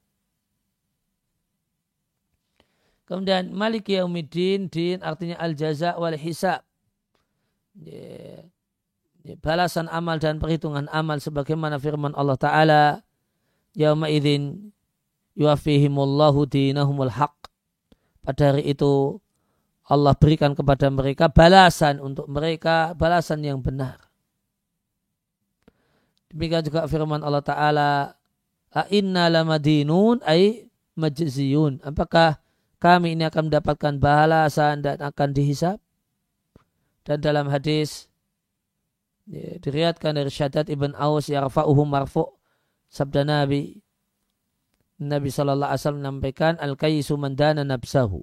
Kemudian 3.06 3.54
Malik 3.54 3.86
Yaumiddin, 3.86 4.66
din 4.66 4.98
artinya 4.98 5.38
al-jaza 5.38 5.94
wal 5.94 6.18
hisab. 6.18 6.66
Balasan 9.42 9.86
amal 9.90 10.18
dan 10.18 10.42
perhitungan 10.42 10.90
amal 10.90 11.22
sebagaimana 11.22 11.78
firman 11.78 12.14
Allah 12.18 12.34
Ta'ala. 12.34 12.82
Yauma 13.78 14.10
idzin 14.10 14.74
yuafihimullahu 15.38 16.50
dinahumul 16.50 17.14
haq. 17.14 17.34
Pada 18.26 18.50
hari 18.50 18.66
itu 18.66 19.22
Allah 19.86 20.18
berikan 20.18 20.58
kepada 20.58 20.90
mereka 20.90 21.30
balasan 21.30 22.02
untuk 22.02 22.26
mereka, 22.26 22.90
balasan 22.98 23.38
yang 23.46 23.62
benar. 23.62 24.02
Demikian 26.26 26.66
juga 26.66 26.90
firman 26.90 27.22
Allah 27.22 27.44
Ta'ala, 27.44 27.90
A'inna 28.74 29.30
lamadinun 29.30 30.26
ay 30.26 30.66
majziyun. 30.98 31.86
Apakah 31.86 32.42
kami 32.86 33.18
ini 33.18 33.26
akan 33.26 33.50
mendapatkan 33.50 33.98
balasan 33.98 34.86
dan 34.86 35.02
akan 35.02 35.34
dihisap. 35.34 35.82
Dan 37.02 37.18
dalam 37.18 37.50
hadis 37.50 38.06
ya, 39.26 39.58
diriatkan 39.58 40.14
dari 40.14 40.30
Syadat 40.30 40.70
Ibn 40.70 40.94
Aus 40.94 41.26
yarfa'uhu 41.26 41.82
marfu' 41.82 42.30
sabda 42.86 43.26
Nabi 43.26 43.82
Nabi 45.02 45.28
Shallallahu 45.28 45.66
Alaihi 45.66 45.82
Wasallam 45.82 46.02
menyampaikan 46.02 46.54
al 46.62 46.78
kayisu 46.78 47.18
mandana 47.18 47.66
nabsahu. 47.66 48.22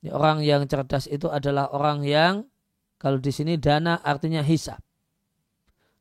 Ini 0.00 0.14
orang 0.14 0.40
yang 0.46 0.64
cerdas 0.70 1.10
itu 1.10 1.26
adalah 1.28 1.74
orang 1.74 2.06
yang 2.06 2.46
kalau 3.02 3.18
di 3.20 3.34
sini 3.34 3.58
dana 3.58 4.00
artinya 4.00 4.40
hisap. 4.40 4.80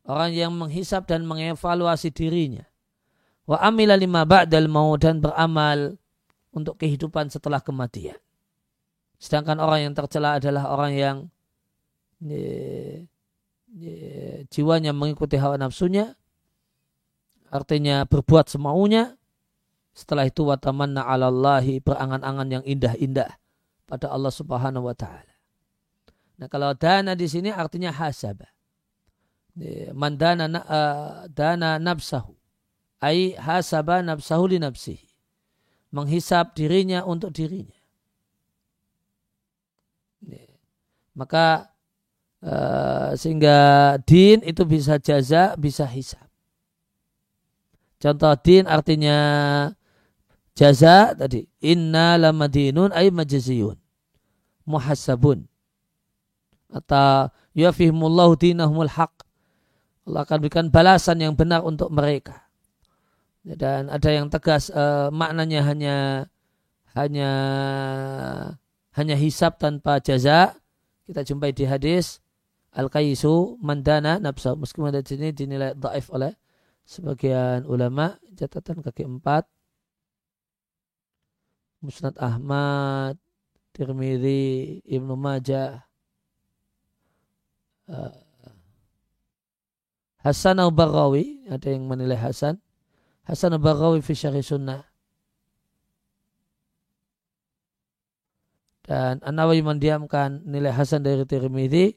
Orang 0.05 0.35
yang 0.35 0.51
menghisap 0.55 1.07
dan 1.07 1.23
mengevaluasi 1.27 2.11
dirinya. 2.11 2.63
Wa 3.43 3.59
amila 3.59 3.95
lima 3.99 4.23
ba'dal 4.23 4.71
mau 4.71 4.95
dan 4.95 5.19
beramal 5.19 5.99
untuk 6.53 6.77
kehidupan 6.77 7.33
setelah 7.33 7.59
kematian. 7.59 8.17
Sedangkan 9.17 9.57
orang 9.57 9.89
yang 9.89 9.93
tercela 9.97 10.37
adalah 10.37 10.69
orang 10.69 10.93
yang 10.93 11.17
ye, 12.21 13.03
ye, 13.73 13.95
jiwanya 14.53 14.93
mengikuti 14.93 15.35
hawa 15.41 15.57
nafsunya, 15.57 16.13
artinya 17.49 18.05
berbuat 18.05 18.53
semaunya, 18.53 19.17
setelah 19.93 20.29
itu 20.29 20.45
watamanna 20.45 21.05
alallahi 21.05 21.81
berangan-angan 21.81 22.61
yang 22.61 22.63
indah-indah 22.65 23.29
pada 23.89 24.09
Allah 24.09 24.33
Subhanahu 24.33 24.89
wa 24.89 24.95
taala. 24.97 25.33
Nah, 26.37 26.49
kalau 26.49 26.73
dana 26.73 27.13
di 27.13 27.29
sini 27.29 27.53
artinya 27.53 27.93
hasabah. 27.93 28.49
Mandana 29.93 30.49
uh, 30.49 31.29
dana 31.29 31.77
nafsahu. 31.77 32.33
Ai 32.97 33.37
hasaba 33.37 34.01
nafsahu 34.01 34.49
li 34.49 34.57
nafsihi 34.57 35.12
menghisap 35.93 36.57
dirinya 36.57 37.05
untuk 37.05 37.29
dirinya. 37.29 37.77
Maka 41.13 41.69
uh, 42.41 43.13
sehingga 43.13 43.57
din 44.01 44.41
itu 44.41 44.65
bisa 44.65 44.97
jaza, 44.97 45.53
bisa 45.53 45.85
hisap. 45.85 46.25
Contoh 48.01 48.33
din 48.41 48.65
artinya 48.65 49.17
jaza 50.57 51.13
tadi. 51.13 51.45
Inna 51.61 52.17
lamadinun 52.17 52.89
ay 52.89 53.13
majaziyun 53.13 53.77
muhasabun 54.65 55.45
atau 56.73 57.29
yafihmullahu 57.53 58.33
dinahumul 58.33 58.89
haq. 58.89 59.13
Allah 60.09 60.25
akan 60.25 60.37
berikan 60.41 60.67
balasan 60.73 61.21
yang 61.21 61.37
benar 61.37 61.61
untuk 61.61 61.93
mereka 61.93 62.42
dan 63.43 63.91
ada 63.91 64.09
yang 64.09 64.31
tegas 64.31 64.71
uh, 64.71 65.11
maknanya 65.11 65.67
hanya 65.67 65.97
hanya 66.95 67.31
hanya 68.95 69.15
hisab 69.19 69.59
tanpa 69.59 69.99
jaza 69.99 70.55
kita 71.03 71.27
jumpai 71.27 71.51
di 71.51 71.67
hadis 71.67 72.23
al 72.71 72.87
kaisu 72.87 73.59
mandana 73.59 74.17
nafsa. 74.17 74.55
Meskipun 74.55 74.95
di 74.95 75.03
sini 75.03 75.35
dinilai 75.35 75.75
daif 75.75 76.07
oleh 76.09 76.31
sebagian 76.87 77.67
ulama 77.67 78.15
catatan 78.39 78.79
kaki 78.79 79.03
empat. 79.03 79.43
Musnad 81.83 82.15
Ahmad 82.15 83.19
Tirmidzi 83.75 84.79
Ibnu 84.87 85.19
Majah. 85.19 85.83
Uh, 87.83 88.15
Hasan 90.23 90.55
al-Baghawi 90.55 91.51
ada 91.51 91.67
yang 91.67 91.83
menilai 91.83 92.15
Hasan 92.15 92.63
Hasan 93.23 93.55
al-Baghawi 93.55 94.03
fi 94.03 94.13
syarih 94.15 94.43
sunnah. 94.43 94.83
Dan 98.83 99.23
An-Nawawi 99.23 99.63
mendiamkan 99.63 100.43
nilai 100.43 100.75
Hasan 100.75 101.07
dari 101.07 101.23
Tirmidzi 101.23 101.95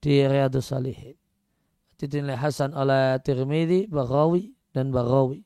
di 0.00 0.14
Riyadus 0.24 0.72
Salihin. 0.72 1.12
Dinilai 2.00 2.34
Hasan 2.40 2.72
oleh 2.72 3.20
Tirmidzi, 3.20 3.86
Baghawi 3.92 4.56
dan 4.72 4.88
Baghawi. 4.90 5.44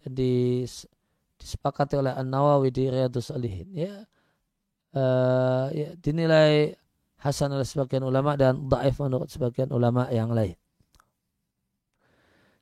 Dan 0.00 0.10
disepakati 0.16 2.00
oleh 2.00 2.16
An-Nawawi 2.16 2.72
di 2.72 2.88
Riyadus 2.88 3.28
Salihin. 3.28 3.68
Ya, 3.76 4.08
uh, 4.96 5.68
ya, 5.70 5.92
dinilai 6.00 6.72
Hasan 7.18 7.50
oleh 7.50 7.66
sebagian 7.66 8.06
ulama 8.06 8.38
dan 8.38 8.70
Daif 8.70 9.02
menurut 9.02 9.28
sebagian 9.28 9.68
ulama 9.74 10.06
yang 10.08 10.30
lain. 10.30 10.54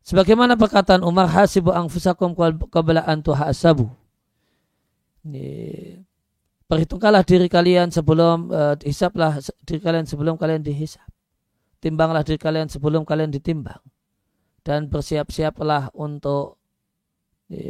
Sebagaimana 0.06 0.54
perkataan 0.54 1.02
Umar 1.02 1.26
hasibu 1.26 1.74
anfusakum 1.74 2.30
qabla 2.70 3.02
an 3.02 3.26
tuhasabu. 3.26 3.90
Perhitungkanlah 6.70 7.26
diri 7.26 7.50
kalian 7.50 7.90
sebelum 7.90 8.54
uh, 8.54 8.78
hisaplah 8.86 9.42
diri 9.66 9.82
kalian 9.82 10.06
sebelum 10.06 10.38
kalian 10.38 10.62
dihisap. 10.62 11.02
Timbanglah 11.82 12.22
diri 12.22 12.38
kalian 12.38 12.70
sebelum 12.70 13.02
kalian 13.02 13.34
ditimbang. 13.34 13.82
Dan 14.62 14.86
bersiap-siaplah 14.86 15.90
untuk 15.98 16.62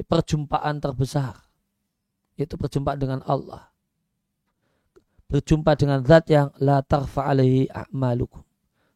perjumpaan 0.05 0.77
terbesar. 0.77 1.41
Itu 2.37 2.61
perjumpaan 2.61 3.01
dengan 3.01 3.21
Allah. 3.25 3.73
Berjumpa 5.33 5.73
dengan 5.73 6.05
zat 6.05 6.29
yang 6.29 6.53
la 6.61 6.85
tarfa 6.85 7.33
alaihi 7.33 7.73
a'malukum. 7.73 8.45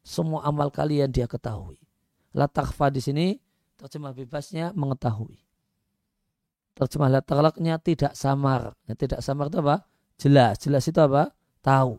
Semua 0.04 0.44
amal 0.44 0.68
kalian 0.68 1.08
dia 1.08 1.24
ketahui 1.24 1.79
La 2.34 2.46
takfa 2.46 2.94
di 2.94 3.02
sini 3.02 3.34
terjemah 3.74 4.14
bebasnya 4.14 4.70
mengetahui. 4.76 5.40
Terjemah 6.78 7.10
la 7.10 7.20
taklaknya 7.24 7.76
tidak 7.82 8.14
samar. 8.14 8.78
Ya, 8.86 8.94
tidak 8.94 9.20
samar 9.24 9.50
itu 9.50 9.58
apa? 9.58 9.84
Jelas. 10.20 10.62
Jelas 10.62 10.86
itu 10.86 11.00
apa? 11.02 11.34
Tahu. 11.60 11.98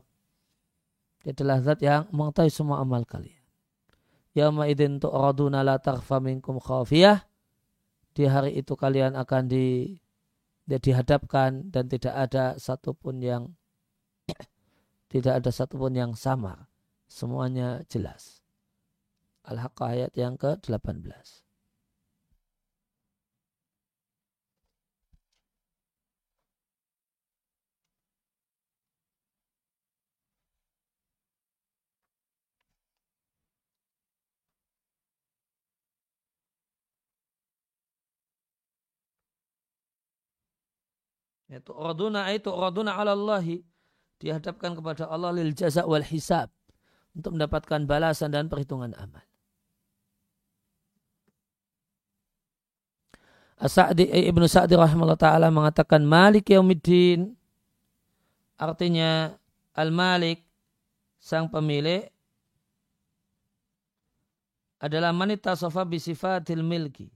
Dia 1.21 1.37
adalah 1.37 1.57
zat 1.61 1.79
yang 1.85 2.09
mengetahui 2.09 2.49
semua 2.49 2.81
amal 2.81 3.05
kalian. 3.05 3.41
Yawma 4.33 4.65
idin 4.71 4.97
tu'raduna 4.97 5.61
la 5.61 5.77
takfa 5.77 6.17
minkum 6.23 6.57
khafiyah. 6.57 7.27
Di 8.11 8.27
hari 8.27 8.59
itu 8.59 8.75
kalian 8.75 9.15
akan 9.15 9.43
di 9.47 9.95
dia 10.65 10.79
dihadapkan 10.79 11.67
dan 11.67 11.91
tidak 11.91 12.15
ada 12.15 12.55
satupun 12.55 13.19
yang 13.19 13.43
tidak 15.11 15.43
ada 15.43 15.49
satupun 15.51 15.93
yang 15.93 16.11
samar. 16.15 16.71
Semuanya 17.11 17.83
jelas. 17.91 18.40
Al-Haqqah 19.47 19.87
ayat 19.97 20.13
yang 20.17 20.37
ke-18. 20.37 21.41
Itu 41.51 41.75
raduna 41.75 42.31
itu 42.31 42.47
raduna 42.47 42.95
ala 42.95 43.11
Allahi 43.11 43.59
dihadapkan 44.23 44.71
kepada 44.71 45.11
Allah 45.11 45.35
lil 45.35 45.51
jaza 45.51 45.83
wal 45.83 46.05
hisab 46.05 46.47
untuk 47.11 47.35
mendapatkan 47.35 47.83
balasan 47.83 48.31
dan 48.31 48.47
perhitungan 48.47 48.95
amal. 48.95 49.30
As-Sa'di 53.61 54.09
eh, 54.09 54.25
Ibnu 54.33 54.49
Sa'di 54.49 54.73
rahimahullah 54.73 55.21
taala 55.21 55.53
mengatakan 55.53 56.01
Malik 56.01 56.49
Yaumiddin. 56.49 57.37
Artinya 58.57 59.37
Al-Malik 59.77 60.41
sang 61.21 61.45
pemilik 61.45 62.09
adalah 64.81 65.13
manita 65.13 65.53
sofa 65.53 65.85
bisifatil 65.85 66.65
milki. 66.65 67.13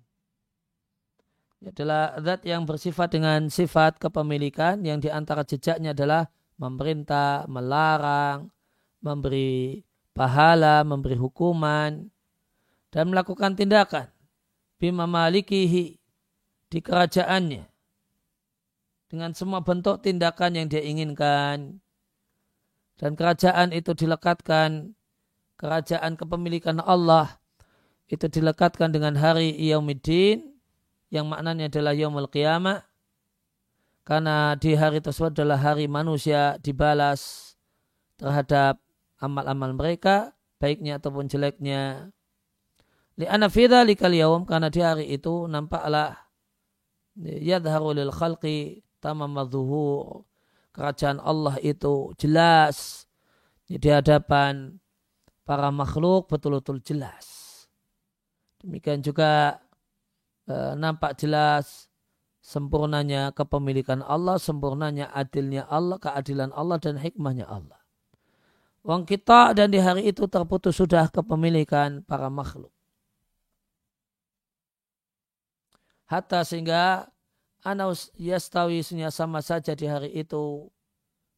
Adalah 1.65 2.13
zat 2.21 2.45
yang 2.45 2.61
bersifat 2.61 3.17
dengan 3.17 3.49
sifat 3.49 3.97
kepemilikan 3.97 4.85
yang 4.85 5.01
di 5.01 5.09
antara 5.09 5.41
jejaknya 5.41 5.97
adalah 5.97 6.29
memerintah, 6.61 7.49
melarang, 7.49 8.53
memberi 9.01 9.81
pahala, 10.13 10.85
memberi 10.85 11.17
hukuman, 11.17 12.05
dan 12.93 13.09
melakukan 13.09 13.57
tindakan. 13.57 14.13
Bima 14.77 15.09
malikihi 15.09 16.04
di 16.75 16.83
kerajaannya. 16.83 17.63
Dengan 19.07 19.31
semua 19.31 19.63
bentuk 19.63 20.03
tindakan 20.03 20.59
yang 20.59 20.67
dia 20.67 20.83
inginkan. 20.83 21.79
Dan 22.99 23.15
kerajaan 23.15 23.71
itu 23.71 23.95
dilekatkan. 23.95 24.91
Kerajaan 25.55 26.19
kepemilikan 26.19 26.83
Allah 26.83 27.39
itu 28.11 28.27
dilekatkan 28.27 28.91
dengan 28.91 29.15
hari 29.15 29.55
Yaumiddin 29.55 30.43
yang 31.07 31.31
maknanya 31.31 31.71
adalah 31.71 31.95
Yaumul 31.95 32.27
Qiyamah. 32.27 32.83
Karena 34.03 34.59
di 34.59 34.75
hari 34.75 34.99
tersebut 34.99 35.31
adalah 35.31 35.55
hari 35.55 35.87
manusia 35.87 36.59
dibalas 36.59 37.55
terhadap 38.19 38.83
amal-amal 39.23 39.71
mereka 39.71 40.35
baiknya 40.59 40.99
ataupun 40.99 41.31
jeleknya. 41.31 42.11
Fidha 43.47 43.79
likal 43.87 44.11
yaum 44.11 44.43
karena 44.43 44.67
di 44.67 44.83
hari 44.83 45.07
itu 45.07 45.47
nampaklah 45.47 46.24
yadharu 47.19 47.95
lil 47.95 48.11
khalqi 48.11 48.83
tamamadzuhur 48.99 50.27
kerajaan 50.75 51.23
Allah 51.23 51.55
itu 51.63 52.11
jelas 52.19 53.07
di 53.63 53.79
hadapan 53.87 54.75
para 55.47 55.71
makhluk 55.71 56.27
betul-betul 56.27 56.83
jelas. 56.83 57.25
Demikian 58.59 58.99
juga 58.99 59.63
e, 60.43 60.75
nampak 60.75 61.15
jelas 61.15 61.87
sempurnanya 62.43 63.31
kepemilikan 63.31 64.03
Allah, 64.03 64.35
sempurnanya 64.35 65.09
adilnya 65.15 65.63
Allah, 65.71 65.95
keadilan 65.95 66.51
Allah 66.51 66.77
dan 66.77 66.99
hikmahnya 66.99 67.47
Allah. 67.47 67.79
Wong 68.85 69.07
kita 69.07 69.57
dan 69.57 69.73
di 69.73 69.81
hari 69.81 70.05
itu 70.05 70.29
terputus 70.29 70.77
sudah 70.77 71.09
kepemilikan 71.09 72.05
para 72.05 72.29
makhluk. 72.29 72.74
Hatta 76.05 76.45
sehingga 76.45 77.09
anaus 77.65 78.13
yastawi 78.17 78.85
sama 79.09 79.41
saja 79.41 79.73
di 79.73 79.89
hari 79.89 80.13
itu 80.13 80.69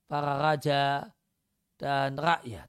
para 0.07 0.39
raja 0.39 1.11
dan 1.79 2.19
rakyat, 2.19 2.67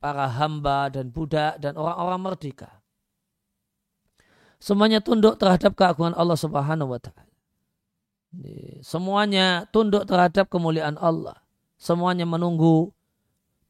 para 0.00 0.28
hamba 0.28 0.88
dan 0.88 1.12
budak 1.12 1.60
dan 1.60 1.76
orang-orang 1.76 2.20
merdeka. 2.32 2.80
Semuanya 4.60 5.00
tunduk 5.00 5.40
terhadap 5.40 5.72
keagungan 5.72 6.12
Allah 6.12 6.36
Subhanahu 6.36 6.92
wa 6.92 7.00
taala. 7.00 7.24
Semuanya 8.84 9.66
tunduk 9.72 10.04
terhadap 10.04 10.46
kemuliaan 10.52 11.00
Allah. 11.00 11.40
Semuanya 11.80 12.28
menunggu 12.28 12.92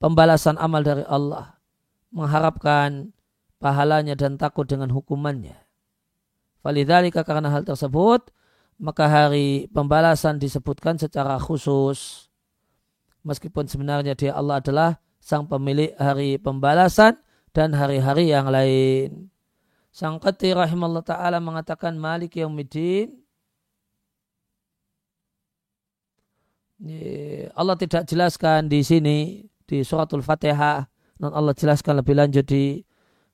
pembalasan 0.02 0.58
amal 0.58 0.82
dari 0.82 1.06
Allah. 1.06 1.62
Mengharapkan 2.10 3.14
pahalanya 3.62 4.18
dan 4.18 4.34
takut 4.34 4.66
dengan 4.66 4.90
hukumannya. 4.90 5.69
Falidhalika 6.60 7.24
karena 7.24 7.48
hal 7.48 7.64
tersebut, 7.64 8.28
maka 8.76 9.08
hari 9.08 9.68
pembalasan 9.72 10.36
disebutkan 10.36 11.00
secara 11.00 11.40
khusus. 11.40 12.28
Meskipun 13.24 13.68
sebenarnya 13.68 14.16
dia 14.16 14.32
Allah 14.32 14.60
adalah 14.60 14.90
sang 15.20 15.44
pemilik 15.44 15.92
hari 16.00 16.40
pembalasan 16.40 17.20
dan 17.52 17.76
hari-hari 17.76 18.32
yang 18.32 18.48
lain. 18.48 19.28
Sang 19.92 20.16
Qati 20.20 20.52
rahimahullah 20.56 21.04
ta'ala 21.04 21.40
mengatakan 21.40 21.96
Malik 21.96 22.36
Yawmiddin. 22.40 23.12
Allah 27.52 27.76
tidak 27.76 28.08
jelaskan 28.08 28.72
di 28.72 28.80
sini 28.80 29.44
di 29.68 29.84
suratul 29.84 30.24
Fatihah. 30.24 30.88
Non 31.20 31.36
Allah 31.36 31.52
jelaskan 31.52 32.00
lebih 32.00 32.16
lanjut 32.16 32.48
di 32.48 32.80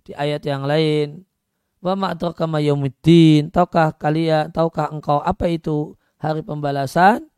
di 0.02 0.14
ayat 0.14 0.42
yang 0.46 0.66
lain 0.66 1.25
Wa 1.86 1.94
ma'adraka 1.94 2.50
ma 2.50 2.58
yaumiddin. 2.58 3.54
Tahukah 3.54 3.94
kalian, 3.94 4.50
tahukah 4.50 4.90
engkau 4.90 5.22
apa 5.22 5.46
itu 5.46 5.94
hari 6.18 6.42
pembalasan? 6.42 7.30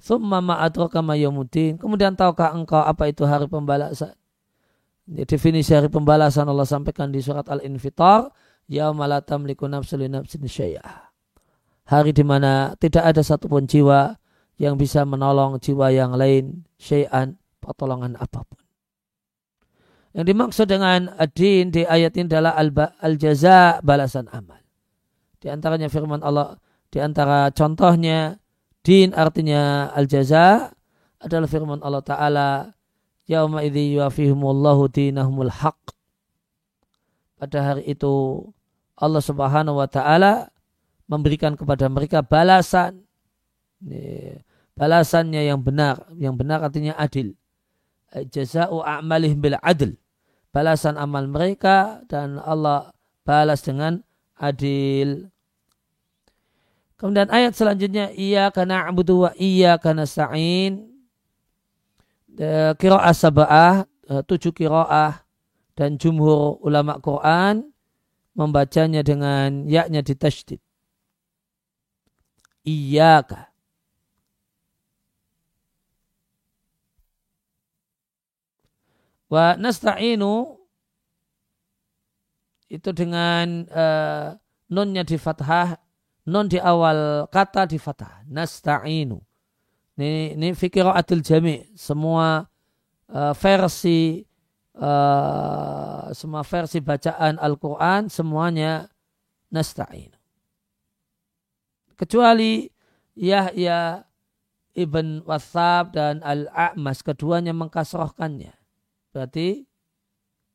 Thumma 0.00 0.40
ma'adraka 0.40 1.04
ma 1.04 1.12
yaumiddin. 1.20 1.76
Kemudian 1.76 2.16
tahukah 2.16 2.56
engkau 2.56 2.80
apa 2.80 3.12
itu 3.12 3.28
hari 3.28 3.44
pembalasan? 3.44 4.16
Ini 5.04 5.28
definisi 5.28 5.76
hari 5.76 5.92
pembalasan 5.92 6.48
Allah 6.48 6.64
sampaikan 6.64 7.12
di 7.12 7.20
surat 7.20 7.44
Al-Infitar. 7.52 8.32
Yauma 8.72 9.04
la 9.04 9.20
tamliku 9.20 9.68
nafsun 9.68 10.00
nafsin 10.08 10.48
syai'ah. 10.48 11.12
Hari 11.90 12.16
di 12.16 12.24
mana 12.24 12.78
tidak 12.80 13.02
ada 13.04 13.20
satupun 13.20 13.66
jiwa 13.66 14.16
yang 14.56 14.78
bisa 14.80 15.02
menolong 15.04 15.58
jiwa 15.60 15.90
yang 15.90 16.16
lain 16.16 16.64
syai'an 16.80 17.36
pertolongan 17.60 18.16
apa 18.16 18.46
pun. 18.46 18.59
Yang 20.10 20.26
dimaksud 20.34 20.66
dengan 20.66 21.12
adin 21.14 21.70
di 21.70 21.86
ayat 21.86 22.18
ini 22.18 22.26
adalah 22.26 22.58
al-jaza 22.98 23.78
balasan 23.80 24.26
amal. 24.34 24.58
Di 25.38 25.46
antaranya 25.46 25.86
firman 25.86 26.20
Allah, 26.20 26.58
di 26.90 26.98
antara 26.98 27.54
contohnya 27.54 28.34
din 28.82 29.14
artinya 29.14 29.94
al-jaza 29.94 30.74
adalah 31.22 31.46
firman 31.46 31.78
Allah 31.80 32.02
Ta'ala 32.02 32.48
Yauma 33.30 33.62
idhi 33.62 33.94
yuafihumullahu 33.94 34.90
dinahumul 34.90 35.54
haq. 35.54 35.78
Pada 37.38 37.62
hari 37.62 37.86
itu 37.86 38.42
Allah 38.98 39.22
Subhanahu 39.22 39.78
wa 39.78 39.86
taala 39.86 40.50
memberikan 41.06 41.54
kepada 41.54 41.86
mereka 41.86 42.26
balasan 42.26 43.06
balasannya 44.74 45.46
yang 45.46 45.62
benar, 45.62 46.04
yang 46.18 46.34
benar 46.34 46.60
artinya 46.60 46.98
adil 46.98 47.32
jaza'u 48.12 48.82
a'malihim 48.82 49.38
bil 49.38 49.58
adl. 49.62 49.94
Balasan 50.50 50.98
amal 50.98 51.30
mereka 51.30 52.02
dan 52.10 52.42
Allah 52.42 52.90
balas 53.22 53.62
dengan 53.62 54.02
adil. 54.34 55.30
Kemudian 56.98 57.30
ayat 57.30 57.54
selanjutnya 57.54 58.10
iya 58.12 58.50
karena 58.50 58.84
abudu 58.84 59.24
wa 59.24 59.30
iya 59.38 59.78
karena 59.78 60.04
sa'in 60.04 60.90
kiro'ah 62.76 63.14
sabah 63.14 63.86
e, 64.04 64.12
tujuh 64.26 64.52
kiro'ah 64.52 65.22
dan 65.78 65.96
jumhur 65.96 66.60
ulama 66.60 66.98
Quran 67.00 67.70
membacanya 68.34 69.06
dengan 69.06 69.64
yaknya 69.70 70.02
ditasydid. 70.02 70.60
Iyaka 72.66 73.49
Wa 79.30 79.54
nasta'inu 79.54 80.58
itu 82.70 82.90
dengan 82.90 83.66
uh, 83.70 84.34
nunnya 84.70 85.06
di 85.06 85.14
fathah, 85.18 85.78
nun 86.26 86.50
di 86.50 86.58
awal 86.58 87.30
kata 87.30 87.70
di 87.70 87.78
fathah. 87.78 88.26
Nasta'inu. 88.26 89.18
Ini, 89.94 90.34
ini 90.34 90.48
fikiratul 90.54 91.22
jami. 91.22 91.62
Semua 91.78 92.42
uh, 93.10 93.34
versi 93.38 94.22
uh, 94.78 96.10
semua 96.10 96.42
versi 96.42 96.82
bacaan 96.82 97.38
Al-Quran 97.38 98.10
semuanya 98.10 98.90
nasta'inu. 99.54 100.18
Kecuali 101.94 102.66
Yahya 103.14 104.00
Ibn 104.72 105.26
Wathab 105.26 105.92
dan 105.92 106.22
Al-A'mas 106.24 107.04
keduanya 107.04 107.52
mengkasrohkannya. 107.52 108.59
Berarti 109.10 109.66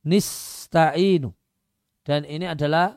nista'inu. 0.06 1.32
Dan 2.06 2.24
ini 2.30 2.46
adalah 2.46 2.96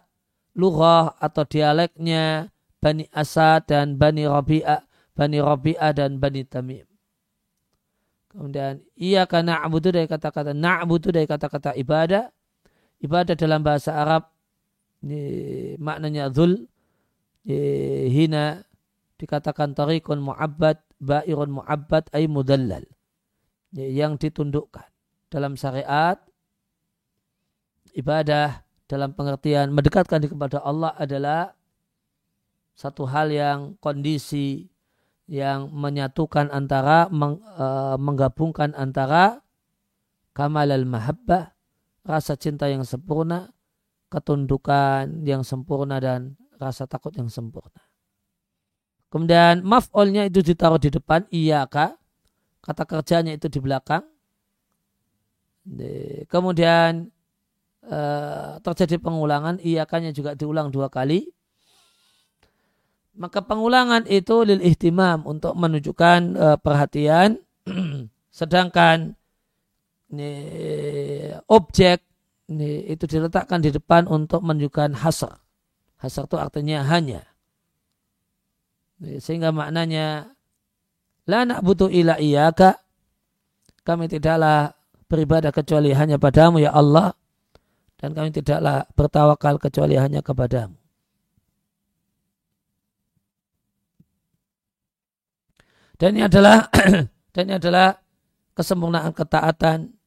lughah 0.58 1.16
atau 1.16 1.44
dialeknya 1.48 2.52
Bani 2.78 3.08
Asad 3.10 3.66
dan 3.66 3.98
Bani 3.98 4.28
Rabi'ah, 4.28 4.84
Bani 5.16 5.38
Rabi'ah 5.40 5.90
dan 5.96 6.20
Bani 6.22 6.44
Tamim. 6.46 6.86
Kemudian 8.28 8.84
ia 8.94 9.24
karena 9.24 9.64
abudu 9.64 9.88
dari 9.88 10.04
kata-kata 10.04 10.52
na'budu 10.52 11.08
dari 11.10 11.24
kata-kata 11.24 11.72
ibadah. 11.74 12.28
Ibadah 13.00 13.34
dalam 13.38 13.64
bahasa 13.64 13.94
Arab 13.94 14.28
ini 15.06 15.74
maknanya 15.78 16.28
zul 16.34 16.66
hina 17.46 18.66
dikatakan 19.16 19.72
tarikun 19.72 20.18
mu'abbad 20.20 20.82
ba'irun 20.98 21.62
mu'abbad 21.62 22.10
ay 22.10 22.26
mudallal 22.26 22.82
yang 23.72 24.18
ditundukkan 24.18 24.87
dalam 25.28 25.54
syariat 25.54 26.16
ibadah 27.92 28.64
dalam 28.88 29.12
pengertian 29.12 29.72
mendekatkan 29.72 30.24
diri 30.24 30.32
kepada 30.32 30.64
Allah 30.64 30.96
adalah 30.96 31.52
satu 32.72 33.04
hal 33.04 33.28
yang 33.28 33.76
kondisi 33.82 34.70
yang 35.28 35.68
menyatukan 35.68 36.48
antara 36.48 37.12
meng, 37.12 37.44
e, 37.44 37.66
menggabungkan 38.00 38.72
antara 38.72 39.44
kamal 40.32 40.72
al 40.72 40.88
mahabbah 40.88 41.52
rasa 42.08 42.40
cinta 42.40 42.64
yang 42.72 42.86
sempurna 42.88 43.52
ketundukan 44.08 45.20
yang 45.28 45.44
sempurna 45.44 46.00
dan 46.00 46.40
rasa 46.56 46.88
takut 46.88 47.12
yang 47.12 47.28
sempurna. 47.28 47.84
Kemudian 49.12 49.60
maf'olnya 49.64 50.24
itu 50.24 50.40
ditaruh 50.40 50.80
di 50.80 50.88
depan 50.88 51.28
iya 51.28 51.68
kata 51.68 52.84
kerjanya 52.88 53.36
itu 53.36 53.52
di 53.52 53.60
belakang 53.60 54.04
Kemudian 56.28 57.12
uh, 57.84 58.56
terjadi 58.64 58.96
pengulangan, 59.00 59.60
iyakannya 59.60 60.16
juga 60.16 60.32
diulang 60.32 60.72
dua 60.72 60.88
kali. 60.88 61.28
Maka 63.18 63.42
pengulangan 63.42 64.06
itu 64.06 64.46
lil 64.46 64.62
ihtimam 64.62 65.26
untuk 65.26 65.58
menunjukkan 65.58 66.20
uh, 66.38 66.56
perhatian. 66.56 67.42
Sedangkan 68.38 69.18
objek 71.52 72.00
itu 72.88 73.04
diletakkan 73.04 73.60
di 73.60 73.68
depan 73.68 74.08
untuk 74.08 74.40
menunjukkan 74.40 74.96
hasar. 75.04 75.36
Hasar 76.00 76.24
itu 76.30 76.38
artinya 76.40 76.86
hanya. 76.86 77.28
Sehingga 78.98 79.52
maknanya 79.52 80.32
la 81.28 81.44
butuh 81.60 81.92
ila 81.92 82.16
iyaka 82.16 82.80
kami 83.84 84.08
tidaklah 84.08 84.77
beribadah 85.08 85.50
kecuali 85.50 85.96
hanya 85.96 86.20
padamu 86.20 86.60
ya 86.60 86.70
Allah 86.70 87.16
dan 87.98 88.14
kami 88.14 88.30
tidaklah 88.30 88.86
bertawakal 88.94 89.58
kecuali 89.58 89.98
hanya 89.98 90.22
kepadamu. 90.22 90.78
Dan 95.98 96.14
ini 96.14 96.22
adalah 96.30 96.70
dan 97.34 97.42
ini 97.42 97.58
adalah 97.58 97.98
kesempurnaan 98.54 99.10
ketaatan 99.10 99.98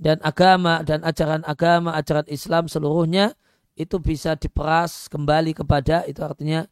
dan 0.00 0.16
agama 0.24 0.80
dan 0.80 1.04
ajaran 1.04 1.44
agama, 1.44 1.92
ajaran 1.92 2.24
Islam 2.32 2.64
seluruhnya 2.64 3.36
itu 3.76 4.00
bisa 4.00 4.32
diperas 4.40 5.12
kembali 5.12 5.52
kepada 5.52 6.08
itu 6.08 6.24
artinya 6.24 6.64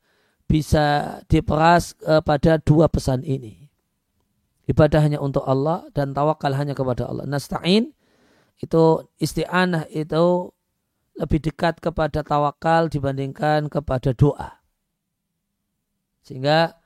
bisa 0.49 1.21
diperas 1.29 1.93
uh, 2.09 2.25
pada 2.25 2.57
dua 2.57 2.89
pesan 2.89 3.21
ini 3.21 3.68
ibadah 4.69 5.01
hanya 5.01 5.19
untuk 5.19 5.49
Allah 5.49 5.89
dan 5.97 6.13
tawakal 6.13 6.53
hanya 6.53 6.77
kepada 6.77 7.09
Allah. 7.09 7.25
Nasta'in 7.25 7.91
itu 8.61 8.85
isti'anah 9.17 9.89
itu 9.89 10.53
lebih 11.17 11.41
dekat 11.41 11.81
kepada 11.81 12.21
tawakal 12.21 12.93
dibandingkan 12.93 13.73
kepada 13.73 14.13
doa. 14.13 14.61
Sehingga 16.23 16.77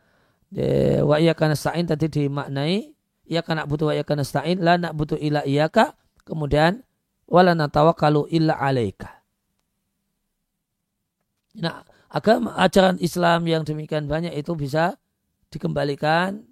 wa 1.02 1.16
iyyaka 1.18 1.50
nasta'in 1.50 1.90
tadi 1.90 2.06
dimaknai 2.08 2.94
nak 3.32 3.66
butuh 3.66 3.90
wa 3.90 3.94
iyyaka 3.98 4.14
nasta'in 4.14 4.62
la 4.62 4.78
nak 4.78 4.94
butuh 4.94 5.18
ila 5.18 5.42
iyyaka 5.42 5.98
kemudian 6.22 6.86
wala 7.26 7.56
natawakkalu 7.56 8.30
illa 8.30 8.54
alaika. 8.60 9.24
Nah, 11.58 11.84
agama 12.12 12.56
ajaran 12.60 13.00
Islam 13.00 13.44
yang 13.48 13.64
demikian 13.64 14.06
banyak 14.06 14.36
itu 14.36 14.52
bisa 14.54 15.00
dikembalikan 15.48 16.44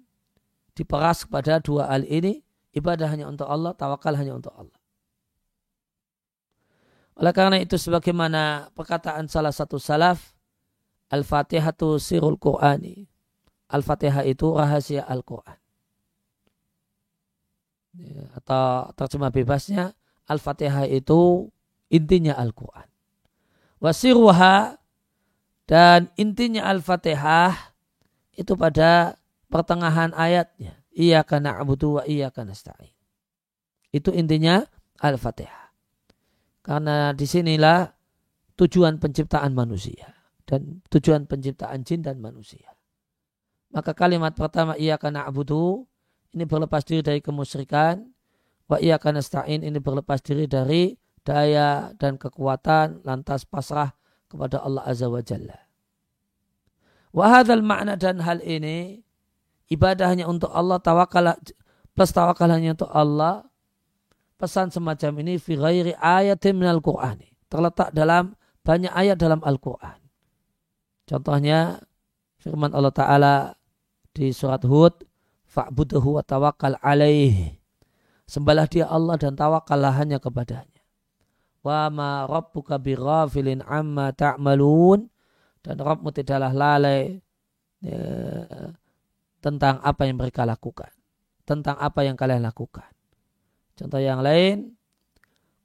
diperas 0.77 1.27
kepada 1.27 1.59
dua 1.59 1.91
hal 1.91 2.07
ini 2.07 2.43
ibadah 2.71 3.07
hanya 3.11 3.27
untuk 3.27 3.47
Allah 3.47 3.75
tawakal 3.75 4.15
hanya 4.15 4.35
untuk 4.37 4.53
Allah 4.55 4.79
oleh 7.19 7.33
karena 7.35 7.59
itu 7.59 7.75
sebagaimana 7.75 8.71
perkataan 8.73 9.27
salah 9.27 9.51
satu 9.51 9.77
salaf 9.77 10.31
Al-Fatihah 11.11 11.75
itu 11.75 11.99
sirul 11.99 12.39
Qur'ani. 12.39 13.03
Al-Fatihah 13.67 14.23
itu 14.23 14.55
rahasia 14.55 15.03
Al-Quran. 15.03 15.59
Ya, 17.99 18.23
atau 18.39 18.95
terjemah 18.95 19.31
bebasnya, 19.35 19.91
Al-Fatihah 20.31 20.87
itu 20.87 21.51
intinya 21.91 22.39
Al-Quran. 22.39 22.87
Wasiruha 23.83 24.79
dan 25.67 26.07
intinya 26.15 26.71
Al-Fatihah 26.71 27.75
itu 28.39 28.55
pada 28.55 29.19
pertengahan 29.51 30.15
ayatnya. 30.15 30.79
Iya 30.95 31.27
karena 31.27 31.59
abudu 31.59 31.99
wa 31.99 32.03
iya 32.07 32.31
karena 32.31 32.55
nasta'in. 32.55 32.95
Itu 33.91 34.15
intinya 34.15 34.63
Al-Fatihah. 35.03 35.75
Karena 36.63 37.11
di 37.11 37.27
sinilah 37.27 37.91
tujuan 38.55 39.01
penciptaan 39.01 39.51
manusia 39.51 40.13
dan 40.47 40.79
tujuan 40.87 41.27
penciptaan 41.27 41.83
jin 41.83 42.05
dan 42.05 42.23
manusia. 42.23 42.71
Maka 43.71 43.95
kalimat 43.95 44.35
pertama 44.35 44.75
iya 44.75 44.99
karena 44.99 45.27
abudu 45.27 45.87
ini 46.31 46.43
berlepas 46.47 46.83
diri 46.87 47.03
dari 47.03 47.19
kemusyrikan. 47.19 48.03
Wa 48.71 48.79
iya 48.79 48.95
karena 48.99 49.19
nasta'in 49.19 49.67
ini 49.67 49.79
berlepas 49.83 50.23
diri 50.23 50.47
dari 50.47 50.95
daya 51.23 51.91
dan 51.95 52.15
kekuatan 52.15 53.03
lantas 53.03 53.43
pasrah 53.43 53.91
kepada 54.31 54.63
Allah 54.63 54.83
Azza 54.87 55.11
wa 55.11 55.19
Jalla. 55.19 55.59
Wahadal 57.11 57.63
makna 57.63 57.99
dan 57.99 58.23
hal 58.23 58.39
ini 58.39 59.03
ibadahnya 59.71 60.27
untuk 60.27 60.51
Allah 60.51 60.77
tawakal 60.83 61.31
plus 61.95 62.11
tawakal 62.11 62.51
hanya 62.51 62.75
untuk 62.75 62.91
Allah 62.91 63.47
pesan 64.35 64.67
semacam 64.67 65.23
ini 65.23 65.39
fi 65.39 65.55
ghairi 65.55 65.95
ayatin 65.95 66.59
minal 66.59 66.83
Qur'ani 66.83 67.31
terletak 67.47 67.95
dalam 67.95 68.35
banyak 68.61 68.93
ayat 68.93 69.17
dalam 69.17 69.41
Al-Quran. 69.41 69.97
Contohnya 71.09 71.81
firman 72.39 72.71
Allah 72.71 72.93
Ta'ala 72.93 73.35
di 74.13 74.31
surat 74.31 74.61
Hud 74.63 75.01
fa'buduhu 75.49 76.21
wa 76.21 76.23
tawakal 76.23 76.77
alaih. 76.79 77.57
Sembahlah 78.29 78.69
dia 78.71 78.87
Allah 78.87 79.19
dan 79.19 79.35
tawakallah 79.35 79.91
hanya 79.99 80.21
kepadanya. 80.23 80.79
Wa 81.61 81.91
ma 81.91 82.23
rabbuka 82.25 82.79
bighafilin 82.79 83.59
amma 83.67 84.15
ta'malun 84.15 85.11
dan 85.61 85.75
Rabbmu 85.77 86.09
tidaklah 86.15 86.55
lalai 86.55 87.21
ya, 87.83 88.01
tentang 89.41 89.81
apa 89.81 90.05
yang 90.05 90.21
mereka 90.21 90.45
lakukan. 90.45 90.93
Tentang 91.43 91.75
apa 91.81 92.05
yang 92.05 92.15
kalian 92.15 92.45
lakukan. 92.45 92.87
Contoh 93.75 93.97
yang 93.97 94.21
lain. 94.21 94.77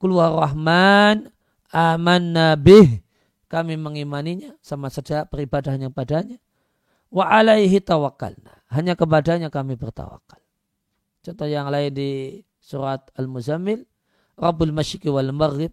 Kulwa 0.00 0.32
Rahman 0.32 1.28
aman 1.70 2.22
nabih. 2.32 3.04
Kami 3.46 3.78
mengimaninya 3.78 4.58
sama 4.64 4.90
saja 4.90 5.28
peribadahannya 5.28 5.92
padanya. 5.92 6.40
Wa 7.12 7.30
alaihi 7.30 7.78
tawakalna. 7.78 8.64
Hanya 8.72 8.98
kepadanya 8.98 9.52
kami 9.52 9.78
bertawakal. 9.78 10.42
Contoh 11.22 11.46
yang 11.46 11.70
lain 11.70 11.94
di 11.94 12.42
surat 12.58 13.06
Al-Muzammil. 13.14 13.86
Rabbul 14.36 14.74
Masyiki 14.74 15.06
wal 15.08 15.30
Maghrib. 15.30 15.70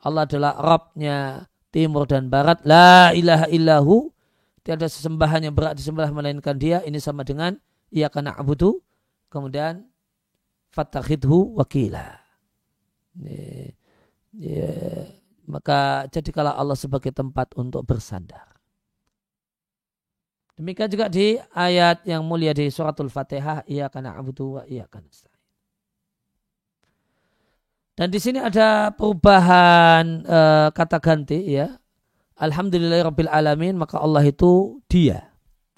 Allah 0.00 0.24
adalah 0.26 0.56
Rabbnya 0.58 1.46
timur 1.70 2.08
dan 2.08 2.32
barat. 2.32 2.60
La 2.66 3.14
ilaha 3.14 3.46
illahu. 3.52 4.10
Tiada 4.60 4.86
sesembahan 4.86 5.48
yang 5.48 5.54
berat 5.56 5.76
disembah 5.76 6.08
melainkan 6.12 6.56
dia. 6.56 6.84
Ini 6.84 7.00
sama 7.00 7.24
dengan 7.24 7.56
ia 7.88 8.12
karena 8.12 8.36
abudu. 8.36 8.80
Kemudian 9.32 9.86
fatakhidhu 10.70 11.56
wakila. 11.56 12.20
Ya, 14.30 14.72
maka 15.48 16.06
jadikanlah 16.12 16.54
Allah 16.54 16.78
sebagai 16.78 17.10
tempat 17.10 17.50
untuk 17.58 17.82
bersandar. 17.82 18.46
Demikian 20.54 20.92
juga 20.92 21.08
di 21.08 21.40
ayat 21.56 22.04
yang 22.04 22.20
mulia 22.20 22.52
di 22.52 22.68
suratul 22.68 23.08
Fatihah, 23.08 23.64
ia 23.64 23.88
karena 23.88 24.12
abudu 24.12 24.60
wa 24.60 24.62
ia 24.68 24.84
karena 24.84 25.08
dan 28.00 28.08
di 28.08 28.16
sini 28.16 28.40
ada 28.40 28.96
perubahan 28.96 30.24
e, 30.24 30.38
kata 30.72 30.96
ganti 31.04 31.52
ya. 31.52 31.68
Alhamdulillahirabbil 32.40 33.28
alamin 33.28 33.76
maka 33.76 34.00
Allah 34.00 34.24
itu 34.24 34.80
dia. 34.88 35.28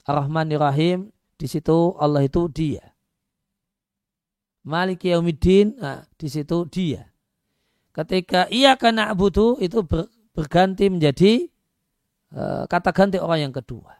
Ar-Rahmanir 0.06 0.62
Rahim 0.62 1.10
di 1.34 1.50
situ 1.50 1.98
Allah 1.98 2.22
itu 2.22 2.46
dia. 2.46 2.94
Malik 4.62 5.02
Yaumiddin 5.02 5.74
nah, 5.74 6.06
di 6.14 6.30
situ 6.30 6.62
dia. 6.70 7.10
Ketika 7.90 8.46
ia 8.46 8.78
karena 8.78 9.10
abudu 9.10 9.58
itu 9.58 9.82
ber, 9.82 10.06
berganti 10.38 10.86
menjadi 10.86 11.50
e, 12.30 12.42
kata 12.70 12.94
ganti 12.94 13.18
orang 13.18 13.50
yang 13.50 13.54
kedua. 13.54 13.98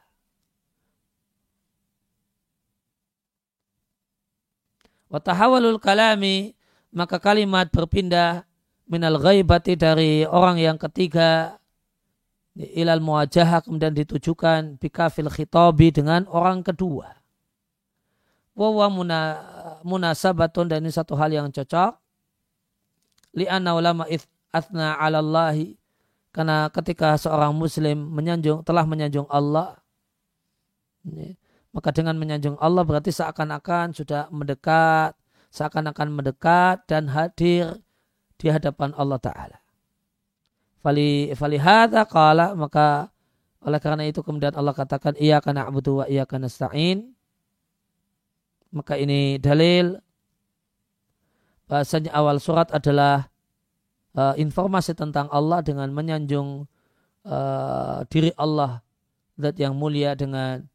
Watahawalul 5.10 5.82
kalami 5.82 6.54
maka 6.94 7.18
kalimat 7.18 7.68
berpindah 7.74 8.46
minal 8.86 9.18
ghaibati 9.18 9.74
dari 9.74 10.22
orang 10.30 10.62
yang 10.62 10.78
ketiga 10.78 11.58
ilal 12.56 13.00
muwajahah 13.00 13.64
kemudian 13.64 13.96
ditujukan 13.96 14.76
bikafil 14.76 15.32
khitabi 15.32 15.92
dengan 15.92 16.28
orang 16.28 16.60
kedua. 16.60 17.20
Wawa 18.52 18.92
muna, 18.92 19.20
munasabatun 19.80 20.68
dan 20.68 20.84
ini 20.84 20.92
satu 20.92 21.16
hal 21.16 21.32
yang 21.32 21.48
cocok. 21.48 21.96
Li'anna 23.32 23.72
ulama 23.72 24.04
athna 24.52 25.00
ala 25.00 25.24
Allahi. 25.24 25.80
Karena 26.32 26.68
ketika 26.68 27.16
seorang 27.16 27.56
muslim 27.56 27.96
menyanjung, 28.12 28.60
telah 28.64 28.84
menyanjung 28.84 29.24
Allah. 29.32 29.80
Maka 31.72 31.88
dengan 31.96 32.20
menyanjung 32.20 32.60
Allah 32.60 32.84
berarti 32.84 33.08
seakan-akan 33.08 33.96
sudah 33.96 34.28
mendekat 34.28 35.16
seakan-akan 35.52 36.08
mendekat 36.08 36.82
dan 36.88 37.12
hadir 37.12 37.84
di 38.40 38.48
hadapan 38.48 38.96
Allah 38.96 39.20
Ta'ala. 39.20 39.61
Fali, 40.82 41.30
fali 41.38 41.62
hadha 41.62 42.02
qala, 42.04 42.58
maka 42.58 43.06
oleh 43.62 43.78
karena 43.78 44.02
itu 44.02 44.18
kemudian 44.26 44.58
Allah 44.58 44.74
katakan 44.74 45.14
iya 45.14 45.38
karena 45.38 45.70
abudu 45.70 46.02
wa 46.02 46.06
iya 46.10 46.26
karena 46.26 46.50
sa'in. 46.50 47.14
Maka 48.74 48.98
ini 48.98 49.38
dalil 49.38 50.00
bahasanya 51.70 52.10
awal 52.10 52.42
surat 52.42 52.68
adalah 52.74 53.30
uh, 54.18 54.34
informasi 54.34 54.98
tentang 54.98 55.30
Allah 55.30 55.62
dengan 55.62 55.88
menyanjung 55.94 56.66
uh, 57.24 58.02
diri 58.10 58.34
Allah 58.34 58.82
zat 59.38 59.56
yang 59.62 59.78
mulia 59.78 60.18
dengan 60.18 60.66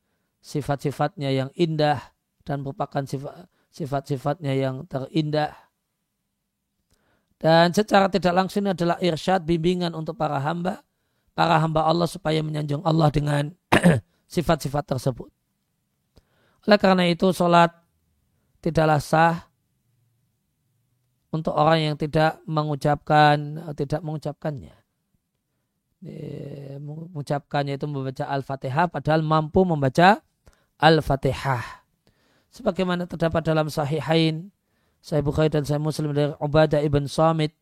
sifat-sifatnya 0.41 1.29
yang 1.29 1.49
indah 1.53 1.99
dan 2.47 2.63
merupakan 2.63 3.03
sifat 3.03 3.51
sifat-sifatnya 3.75 4.53
yang 4.57 4.75
terindah. 4.87 5.53
Dan 7.37 7.69
secara 7.69 8.09
tidak 8.09 8.33
langsung 8.33 8.65
ini 8.65 8.73
adalah 8.73 8.97
irsyad 8.97 9.45
bimbingan 9.45 9.93
untuk 9.93 10.17
para 10.17 10.41
hamba, 10.41 10.81
para 11.37 11.61
hamba 11.61 11.85
Allah 11.85 12.09
supaya 12.09 12.41
menyanjung 12.41 12.81
Allah 12.81 13.13
dengan 13.13 13.53
sifat-sifat 14.33 14.97
tersebut. 14.97 15.29
Oleh 16.65 16.79
karena 16.81 17.05
itu 17.05 17.29
sholat 17.29 17.71
tidaklah 18.59 18.97
sah 18.97 19.47
untuk 21.29 21.53
orang 21.53 21.93
yang 21.93 21.95
tidak 21.95 22.41
mengucapkan 22.49 23.61
tidak 23.77 24.01
mengucapkannya. 24.01 24.75
Mengucapkannya 26.81 27.77
itu 27.77 27.85
membaca 27.85 28.25
Al-Fatihah 28.25 28.89
padahal 28.89 29.21
mampu 29.21 29.61
membaca 29.61 30.25
Al-Fatihah 30.81 31.85
sebagaimana 32.49 33.05
terdapat 33.05 33.45
dalam 33.45 33.69
sahihain 33.69 34.49
Sahih 35.07 35.23
Bukhari 35.23 35.47
dan 35.47 35.63
Sahih 35.63 35.79
Muslim 35.79 36.11
dari 36.11 36.35
Ubadah 36.35 36.83
ibn 36.83 37.07
Samit 37.07 37.55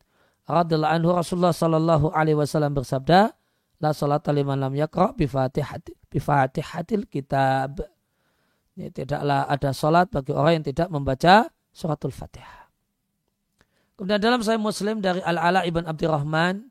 radhiyallahu 0.50 0.90
anhu 0.98 1.10
Rasulullah 1.14 1.54
sallallahu 1.54 2.10
alaihi 2.10 2.34
wasallam 2.34 2.74
bersabda 2.74 3.30
la 3.78 3.90
salata 3.94 4.34
liman 4.34 4.58
lam 4.58 4.74
yaqra 4.74 5.14
bi 5.14 5.30
fatihati 5.30 5.94
bi 6.10 6.18
fatihatil 6.18 7.06
kitab 7.06 7.86
ini 8.74 8.90
tidaklah 8.90 9.46
ada 9.46 9.70
salat 9.70 10.10
bagi 10.10 10.34
orang 10.34 10.60
yang 10.60 10.66
tidak 10.66 10.88
membaca 10.90 11.48
suratul 11.72 12.12
Fatihah. 12.12 12.68
Kemudian 13.96 14.20
dalam 14.20 14.44
Sahih 14.44 14.60
Muslim 14.60 15.00
dari 15.00 15.24
Al-Ala 15.24 15.64
ibn 15.64 15.86
Abdurrahman 15.88 16.68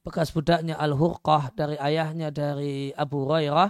bekas 0.00 0.32
budaknya 0.32 0.80
Al-Hurqah 0.80 1.52
dari 1.52 1.76
ayahnya 1.76 2.32
dari 2.32 2.94
Abu 2.96 3.28
Hurairah 3.28 3.68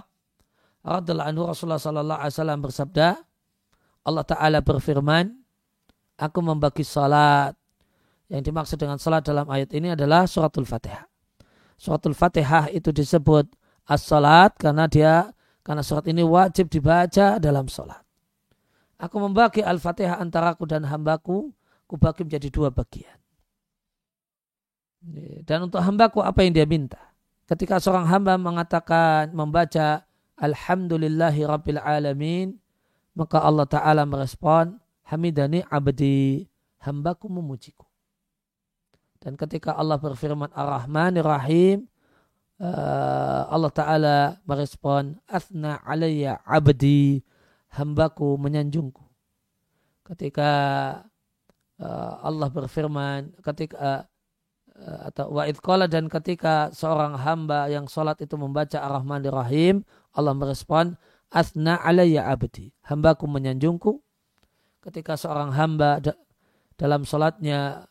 radhiyallahu 0.85 1.27
anhu 1.27 1.43
Rasulullah 1.51 1.81
sallallahu 1.81 2.19
alaihi 2.23 2.35
wasallam 2.39 2.59
bersabda 2.63 3.07
Allah 4.07 4.25
Ta'ala 4.25 4.63
berfirman, 4.63 5.40
aku 6.21 6.39
membagi 6.45 6.85
salat. 6.85 7.57
Yang 8.29 8.53
dimaksud 8.53 8.77
dengan 8.77 9.01
salat 9.01 9.25
dalam 9.25 9.49
ayat 9.49 9.73
ini 9.73 9.97
adalah 9.97 10.29
suratul 10.29 10.63
fatihah. 10.63 11.03
Suratul 11.75 12.13
fatihah 12.13 12.69
itu 12.69 12.93
disebut 12.93 13.49
as-salat 13.89 14.53
karena 14.55 14.85
dia 14.85 15.33
karena 15.65 15.81
surat 15.81 16.05
ini 16.05 16.21
wajib 16.21 16.69
dibaca 16.69 17.41
dalam 17.41 17.65
salat. 17.65 17.99
Aku 19.01 19.17
membagi 19.17 19.65
al-fatihah 19.65 20.21
antara 20.21 20.53
aku 20.53 20.69
dan 20.69 20.85
hambaku, 20.85 21.49
ku 21.89 21.97
bagi 21.97 22.21
menjadi 22.21 22.47
dua 22.53 22.69
bagian. 22.69 23.17
Dan 25.41 25.65
untuk 25.65 25.81
hambaku 25.81 26.21
apa 26.21 26.45
yang 26.45 26.53
dia 26.53 26.69
minta? 26.69 27.11
ketika 27.51 27.83
seorang 27.83 28.07
hamba 28.07 28.39
mengatakan 28.39 29.35
membaca 29.35 30.07
Alhamdulillahi 30.39 31.43
Rabbil 31.43 31.81
Alamin 31.83 32.55
maka 33.11 33.43
Allah 33.43 33.67
Ta'ala 33.67 34.07
merespon 34.07 34.79
Hamidani 35.11 35.59
abdi 35.67 36.47
hambaku 36.79 37.27
memujiku. 37.27 37.83
Dan 39.19 39.35
ketika 39.35 39.75
Allah 39.75 39.99
berfirman 39.99 40.49
Ar-Rahman 40.55 41.19
Ar-Rahim 41.19 41.85
uh, 42.63 43.43
Allah 43.51 43.71
Ta'ala 43.75 44.17
merespon 44.47 45.19
Athna 45.27 45.83
alayya 45.83 46.39
abdi 46.47 47.21
hambaku 47.75 48.39
menyanjungku. 48.39 49.03
Ketika 50.07 50.49
uh, 51.77 52.13
Allah 52.23 52.47
berfirman 52.47 53.35
ketika 53.43 54.07
uh, 54.79 55.11
atau 55.11 55.37
wa 55.37 55.45
dan 55.91 56.07
ketika 56.07 56.71
seorang 56.71 57.19
hamba 57.19 57.67
yang 57.67 57.85
sholat 57.85 58.15
itu 58.23 58.39
membaca 58.39 58.79
Ar-Rahman 58.79 59.27
Ar-Rahim 59.27 59.83
Allah 60.15 60.33
merespon 60.33 60.95
Athna 61.31 61.79
alayya 61.83 62.27
abdi 62.27 62.71
hambaku 62.87 63.23
menyanjungku 63.27 64.03
ketika 64.81 65.15
seorang 65.15 65.53
hamba 65.53 66.01
dalam 66.75 67.05
sholatnya 67.05 67.85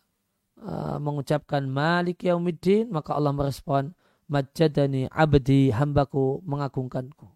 uh, 0.59 0.99
mengucapkan 0.99 1.65
Malik 1.67 2.27
Yaumiddin 2.27 2.91
maka 2.91 3.15
Allah 3.15 3.31
merespon 3.31 3.95
Majadani 4.31 5.11
abdi 5.11 5.75
hambaku 5.75 6.39
mengagungkanku. 6.47 7.27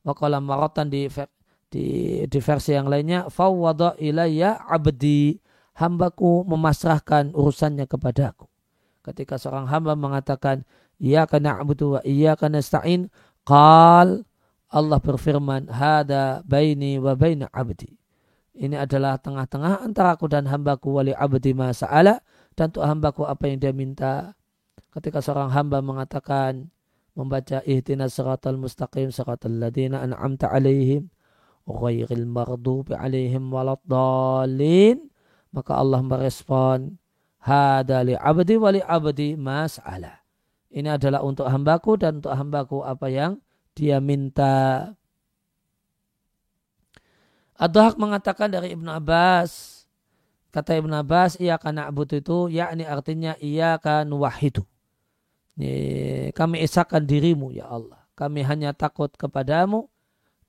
Waqala 0.00 0.40
marotan 0.40 0.88
di, 0.88 1.12
di, 1.68 1.84
di 2.24 2.38
versi 2.40 2.72
yang 2.72 2.88
lainnya 2.88 3.28
fawwada 3.28 4.00
ilayya 4.00 4.64
abdi 4.64 5.36
hambaku 5.76 6.48
memasrahkan 6.48 7.36
urusannya 7.36 7.84
kepadaku. 7.84 8.48
Ketika 9.04 9.36
seorang 9.36 9.68
hamba 9.68 9.92
mengatakan 9.92 10.64
Iya 10.96 11.28
kana 11.28 11.60
abudu 11.60 11.96
wa 11.96 12.00
iya 12.08 12.32
kana 12.40 12.64
stain 12.64 13.12
qal 13.44 14.24
Allah 14.72 14.98
berfirman 14.98 15.68
hada 15.68 16.40
baini 16.48 16.96
wa 16.96 17.12
baina 17.12 17.52
abdi 17.52 17.92
ini 18.56 18.76
adalah 18.80 19.20
tengah-tengah 19.20 19.84
antara 19.84 20.16
aku 20.16 20.32
dan 20.32 20.48
hambaku 20.48 20.96
wali 20.96 21.12
abdi 21.12 21.52
masa'ala 21.52 22.24
dan 22.56 22.72
untuk 22.72 22.88
hambaku 22.88 23.22
apa 23.28 23.44
yang 23.52 23.60
dia 23.60 23.72
minta. 23.76 24.32
Ketika 24.88 25.20
seorang 25.20 25.52
hamba 25.52 25.84
mengatakan 25.84 26.72
membaca 27.12 27.60
ihtinas 27.68 28.16
siratal 28.16 28.56
mustaqim 28.56 29.12
siratal 29.12 29.52
ladina 29.52 30.00
an'amta 30.00 30.48
alaihim 30.48 31.12
ghairil 31.68 32.24
maghdubi 32.24 32.96
alaihim 32.96 33.52
waladdallin 33.52 35.12
maka 35.52 35.76
Allah 35.76 36.00
merespon 36.00 36.96
hada 37.44 38.08
li 38.08 38.16
abdi 38.16 38.56
wali 38.56 38.80
abdi 38.80 39.36
mas'ala. 39.36 40.24
Ini 40.72 40.96
adalah 40.96 41.20
untuk 41.24 41.48
hambaku 41.48 42.00
dan 42.00 42.24
untuk 42.24 42.32
hambaku 42.32 42.80
apa 42.84 43.06
yang 43.12 43.36
dia 43.76 44.00
minta. 44.00 44.92
Ad-Dhahak 47.56 47.96
mengatakan 47.96 48.52
dari 48.52 48.76
Ibnu 48.76 48.88
Abbas, 48.92 49.84
kata 50.52 50.76
Ibnu 50.76 50.92
Abbas, 50.92 51.40
ia 51.40 51.56
karena 51.56 51.88
abud 51.88 52.08
itu, 52.12 52.52
yakni 52.52 52.84
artinya 52.84 53.32
ia 53.40 53.80
akan 53.80 54.12
wahidu. 54.16 54.64
Kami 56.36 56.56
esakan 56.60 57.08
dirimu 57.08 57.48
ya 57.56 57.64
Allah. 57.72 57.96
Kami 58.12 58.44
hanya 58.44 58.76
takut 58.76 59.08
kepadamu 59.16 59.88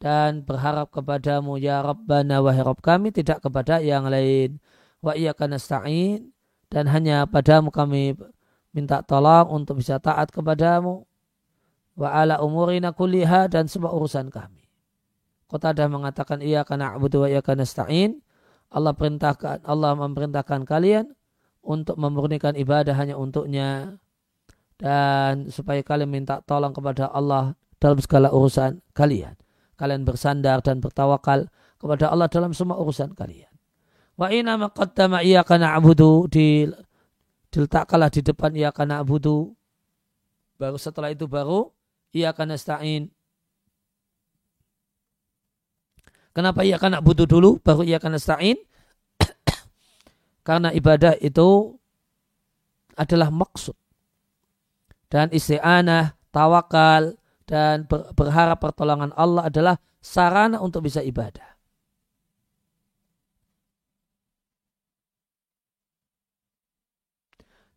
dan 0.03 0.43
berharap 0.43 0.91
kepadamu 0.91 1.55
ya 1.55 1.79
Rabbana 1.79 2.43
wahai 2.43 2.59
Rabb 2.59 2.83
kami 2.83 3.15
tidak 3.15 3.39
kepada 3.39 3.79
yang 3.79 4.11
lain. 4.11 4.59
Wa 4.99 5.15
iya 5.15 5.31
nasta'in 5.31 6.27
dan 6.67 6.91
hanya 6.91 7.23
padamu 7.23 7.71
kami 7.71 8.19
minta 8.75 8.99
tolong 8.99 9.47
untuk 9.47 9.79
bisa 9.79 9.95
taat 9.95 10.27
kepadamu. 10.27 11.07
Wa 11.95 12.11
ala 12.19 12.43
umurina 12.43 12.91
kulliha 12.91 13.47
dan 13.47 13.71
semua 13.71 13.95
urusan 13.95 14.27
kami. 14.27 14.66
Qatadah 15.47 15.87
mengatakan 15.87 16.43
iya 16.43 16.67
karena 16.67 16.91
abudu 16.91 17.23
wa 17.23 17.27
iya 17.31 17.39
karena 17.39 17.63
stain. 17.63 18.19
Allah 18.67 18.91
perintahkan 18.91 19.63
Allah 19.63 19.95
memerintahkan 19.95 20.67
kalian 20.67 21.15
untuk 21.63 21.95
memurnikan 21.95 22.51
ibadah 22.59 22.91
hanya 22.99 23.15
untuknya 23.15 23.95
dan 24.75 25.47
supaya 25.47 25.79
kalian 25.81 26.11
minta 26.11 26.43
tolong 26.43 26.75
kepada 26.75 27.07
Allah 27.09 27.55
dalam 27.79 27.99
segala 28.03 28.27
urusan 28.35 28.83
kalian. 28.91 29.39
Kalian 29.79 30.03
bersandar 30.03 30.59
dan 30.59 30.83
bertawakal 30.83 31.47
kepada 31.79 32.11
Allah 32.11 32.27
dalam 32.27 32.51
semua 32.51 32.75
urusan 32.81 33.15
kalian. 33.15 33.49
Wa 34.19 34.33
ina 34.33 34.59
maqaddama 34.59 35.23
iya 35.23 35.47
karena 35.47 35.77
di 36.27 36.67
diletakkanlah 37.53 38.11
di 38.11 38.21
depan 38.25 38.51
iya 38.51 38.75
karena. 38.75 38.99
Baru 40.59 40.75
setelah 40.75 41.13
itu 41.13 41.29
baru 41.29 41.71
iya 42.11 42.33
karena 42.33 42.57
stain 42.59 43.13
Kenapa 46.37 46.61
ia 46.61 46.77
akan 46.77 47.01
butuh 47.01 47.25
dulu 47.25 47.57
baru 47.65 47.81
ia 47.81 47.97
akan 47.97 48.13
nasta'in? 48.13 48.61
Karena 50.45 50.69
ibadah 50.69 51.17
itu 51.17 51.73
adalah 52.93 53.33
maksud. 53.33 53.73
Dan 55.09 55.33
isti'anah, 55.33 56.13
tawakal, 56.29 57.17
dan 57.49 57.89
berharap 57.89 58.61
pertolongan 58.61 59.17
Allah 59.17 59.49
adalah 59.49 59.81
sarana 59.97 60.61
untuk 60.61 60.85
bisa 60.85 61.01
ibadah. 61.01 61.57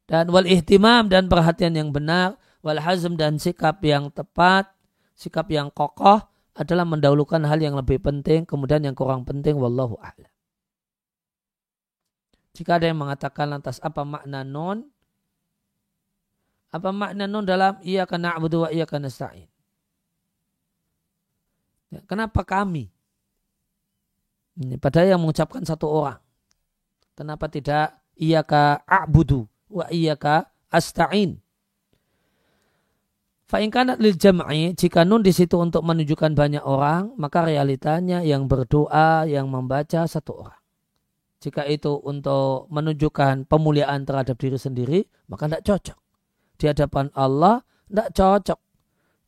Dan 0.05 0.29
wal 0.29 0.45
ihtimam 0.45 1.09
dan 1.09 1.33
perhatian 1.33 1.81
yang 1.81 1.97
benar, 1.97 2.37
wal 2.61 2.77
hazm 2.77 3.17
dan 3.17 3.41
sikap 3.41 3.81
yang 3.81 4.13
tepat, 4.13 4.69
sikap 5.17 5.49
yang 5.49 5.73
kokoh 5.73 6.29
adalah 6.55 6.85
mendahulukan 6.85 7.43
hal 7.47 7.59
yang 7.63 7.79
lebih 7.79 8.03
penting, 8.03 8.43
kemudian 8.45 8.83
yang 8.83 8.97
kurang 8.97 9.23
penting, 9.23 9.57
wallahu 9.57 9.97
a'lam. 10.03 10.31
Jika 12.55 12.83
ada 12.83 12.91
yang 12.91 12.99
mengatakan 12.99 13.47
lantas 13.47 13.79
apa 13.81 14.03
makna 14.03 14.43
non? 14.43 14.85
Apa 16.71 16.91
makna 16.91 17.27
non 17.27 17.47
dalam 17.47 17.79
iya 17.83 18.07
karena 18.07 18.35
abudu 18.35 18.67
wa 18.67 18.71
iya 18.71 18.87
karena 18.87 19.11
sa'in? 19.11 19.47
Ya, 21.91 22.03
kenapa 22.07 22.47
kami? 22.47 22.91
Ini 24.59 24.79
padahal 24.79 25.15
yang 25.15 25.21
mengucapkan 25.23 25.63
satu 25.67 25.87
orang. 25.91 26.21
Kenapa 27.15 27.51
tidak 27.51 27.99
iya 28.19 28.43
ka 28.47 28.83
a'budu 28.87 29.47
wa 29.71 29.87
iya 29.91 30.15
ka 30.15 30.51
asta'in? 30.71 31.39
Fa'inkanat 33.51 33.99
lil 33.99 34.15
jam'i, 34.15 34.79
jika 34.79 35.03
nun 35.03 35.27
di 35.27 35.35
situ 35.35 35.59
untuk 35.59 35.83
menunjukkan 35.83 36.39
banyak 36.39 36.63
orang, 36.63 37.19
maka 37.19 37.43
realitanya 37.43 38.23
yang 38.23 38.47
berdoa, 38.47 39.27
yang 39.27 39.51
membaca 39.51 40.07
satu 40.07 40.47
orang. 40.47 40.61
Jika 41.43 41.67
itu 41.67 41.99
untuk 41.99 42.71
menunjukkan 42.71 43.51
pemuliaan 43.51 44.07
terhadap 44.07 44.39
diri 44.39 44.55
sendiri, 44.55 45.03
maka 45.27 45.51
tidak 45.51 45.67
cocok. 45.67 45.99
Di 46.63 46.65
hadapan 46.71 47.11
Allah, 47.19 47.67
tidak 47.91 48.09
cocok 48.15 48.61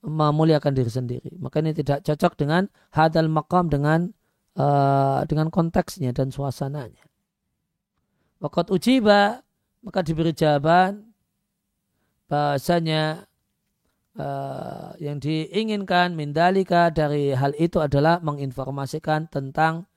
memuliakan 0.07 0.70
diri 0.70 0.91
sendiri. 0.93 1.31
Maka 1.43 1.59
ini 1.59 1.75
tidak 1.75 2.07
cocok 2.07 2.39
dengan 2.39 2.70
hadal 2.95 3.27
makam 3.27 3.66
dengan 3.66 4.07
uh, 4.55 5.27
dengan 5.27 5.51
konteksnya 5.51 6.14
dan 6.14 6.31
suasananya. 6.31 7.03
Wakat 8.39 8.70
ujiba, 8.70 9.43
maka 9.83 9.99
diberi 10.07 10.31
jawaban 10.31 11.11
bahasanya 12.31 13.32
uh, 14.17 14.93
yang 15.01 15.21
diinginkan 15.23 16.13
mindalika 16.13 16.93
dari 16.93 17.33
hal 17.33 17.57
itu 17.57 17.81
adalah 17.81 18.21
menginformasikan 18.21 19.29
tentang 19.33 19.89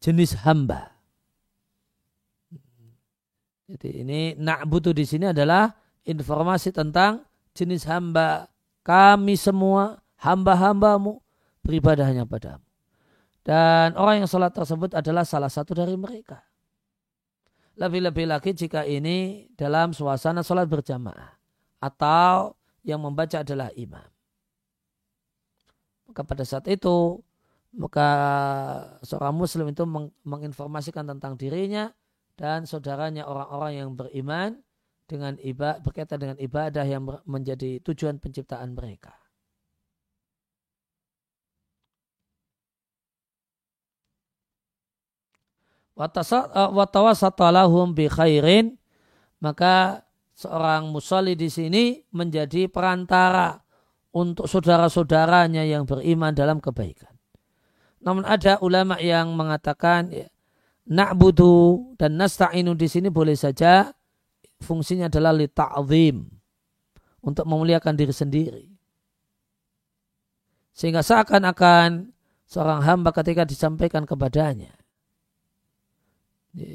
jenis 0.00 0.40
hamba. 0.46 0.96
Jadi 3.70 4.02
ini 4.02 4.20
na'budu 4.34 4.90
di 4.90 5.06
sini 5.06 5.30
adalah 5.30 5.70
informasi 6.02 6.74
tentang 6.74 7.22
jenis 7.54 7.86
hamba. 7.86 8.50
Kami 8.82 9.38
semua 9.38 10.02
hamba-hambamu 10.18 11.22
beribadah 11.62 12.08
hanya 12.08 12.26
padamu. 12.26 12.64
Dan 13.46 13.96
orang 13.96 14.24
yang 14.24 14.28
sholat 14.28 14.52
tersebut 14.52 14.92
adalah 14.92 15.22
salah 15.22 15.48
satu 15.48 15.72
dari 15.72 15.94
mereka. 15.94 16.42
Lebih-lebih 17.78 18.28
lagi 18.28 18.52
jika 18.52 18.84
ini 18.84 19.48
dalam 19.56 19.94
suasana 19.96 20.44
sholat 20.44 20.68
berjamaah. 20.68 21.38
Atau 21.80 22.59
yang 22.84 23.00
membaca 23.02 23.42
adalah 23.44 23.68
imam. 23.76 24.06
Maka 26.10 26.22
pada 26.26 26.42
saat 26.42 26.66
itu 26.66 27.22
maka 27.70 28.08
seorang 29.06 29.30
muslim 29.30 29.70
itu 29.70 29.86
menginformasikan 30.26 31.06
tentang 31.06 31.38
dirinya 31.38 31.94
dan 32.34 32.66
saudaranya 32.66 33.30
orang-orang 33.30 33.72
yang 33.78 33.90
beriman 33.94 34.58
dengan 35.06 35.38
ibadah 35.38 35.78
berkaitan 35.82 36.18
dengan 36.18 36.38
ibadah 36.38 36.82
yang 36.82 37.06
menjadi 37.26 37.78
tujuan 37.86 38.18
penciptaan 38.18 38.74
mereka. 38.74 39.14
Watawassatalahum 45.94 47.92
bi 47.92 48.08
khairin 48.08 48.80
maka 49.38 50.02
seorang 50.40 50.88
musalli 50.88 51.36
di 51.36 51.52
sini 51.52 52.00
menjadi 52.16 52.64
perantara 52.72 53.60
untuk 54.16 54.48
saudara-saudaranya 54.48 55.68
yang 55.68 55.84
beriman 55.84 56.32
dalam 56.32 56.64
kebaikan. 56.64 57.12
Namun 58.00 58.24
ada 58.24 58.56
ulama 58.64 58.96
yang 58.96 59.36
mengatakan 59.36 60.08
ya, 60.08 60.24
na'budu 60.88 61.92
dan 62.00 62.16
nasta'inu 62.16 62.72
di 62.72 62.88
sini 62.88 63.12
boleh 63.12 63.36
saja 63.36 63.92
fungsinya 64.64 65.12
adalah 65.12 65.36
li 65.36 65.44
ta'zim 65.44 66.24
untuk 67.20 67.44
memuliakan 67.44 67.92
diri 67.92 68.14
sendiri. 68.16 68.66
Sehingga 70.72 71.04
seakan-akan 71.04 72.08
seorang 72.48 72.80
hamba 72.88 73.12
ketika 73.12 73.44
disampaikan 73.44 74.08
kepadanya. 74.08 74.72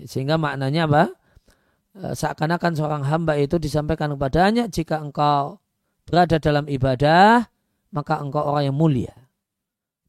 Sehingga 0.06 0.38
maknanya 0.38 0.86
apa? 0.86 1.04
E, 1.96 2.12
seakan-akan 2.12 2.76
seorang 2.76 3.04
hamba 3.08 3.40
itu 3.40 3.56
disampaikan 3.56 4.12
kepadanya 4.20 4.68
jika 4.68 5.00
engkau 5.00 5.64
berada 6.04 6.36
dalam 6.44 6.68
ibadah, 6.68 7.48
maka 7.96 8.20
engkau 8.20 8.44
orang 8.44 8.68
yang 8.68 8.76
mulia. 8.76 9.16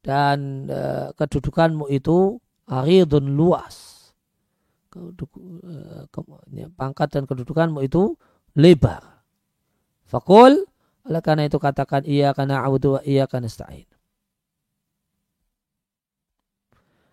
Dan 0.03 0.67
e, 0.67 1.15
kedudukanmu 1.15 1.87
itu 1.95 2.43
aridun 2.67 3.39
luas. 3.39 3.95
Keduk, 4.91 5.31
e, 6.51 6.67
pangkat 6.75 7.09
dan 7.15 7.23
kedudukanmu 7.31 7.87
itu 7.87 8.19
lebar. 8.59 9.23
Fakul, 10.07 10.67
oleh 11.07 11.23
karena 11.23 11.47
itu 11.47 11.63
katakan 11.63 12.03
iya 12.03 12.35
karena 12.35 12.67
audu 12.67 12.99
iya 13.07 13.31
karena 13.31 13.47
stain. 13.47 13.87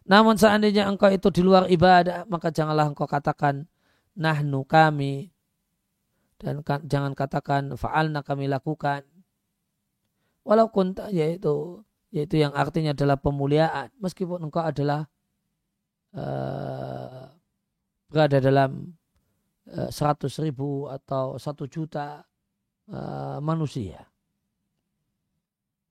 Namun 0.03 0.36
seandainya 0.36 0.89
engkau 0.89 1.07
itu 1.13 1.32
di 1.32 1.41
luar 1.45 1.69
ibadah, 1.69 2.28
maka 2.28 2.51
janganlah 2.51 2.91
engkau 2.91 3.07
katakan 3.07 3.69
nahnu 4.18 4.66
kami. 4.66 5.30
Dan 6.38 6.59
jangan 6.86 7.16
katakan 7.16 7.74
fa'alna 7.80 8.22
kami 8.26 8.51
lakukan. 8.51 9.07
Walaupun 10.43 10.99
yaitu 11.16 11.86
yaitu 12.11 12.36
yang 12.38 12.51
artinya 12.51 12.91
adalah 12.91 13.16
pemuliaan. 13.16 13.89
Meskipun 13.97 14.43
engkau 14.43 14.61
adalah 14.61 15.07
uh, 16.14 17.32
berada 18.11 18.38
dalam 18.43 18.93
uh, 19.72 19.89
ribu 20.43 20.91
atau 20.91 21.39
satu 21.39 21.66
juta 21.66 22.28
uh, 22.91 23.39
manusia. 23.39 24.03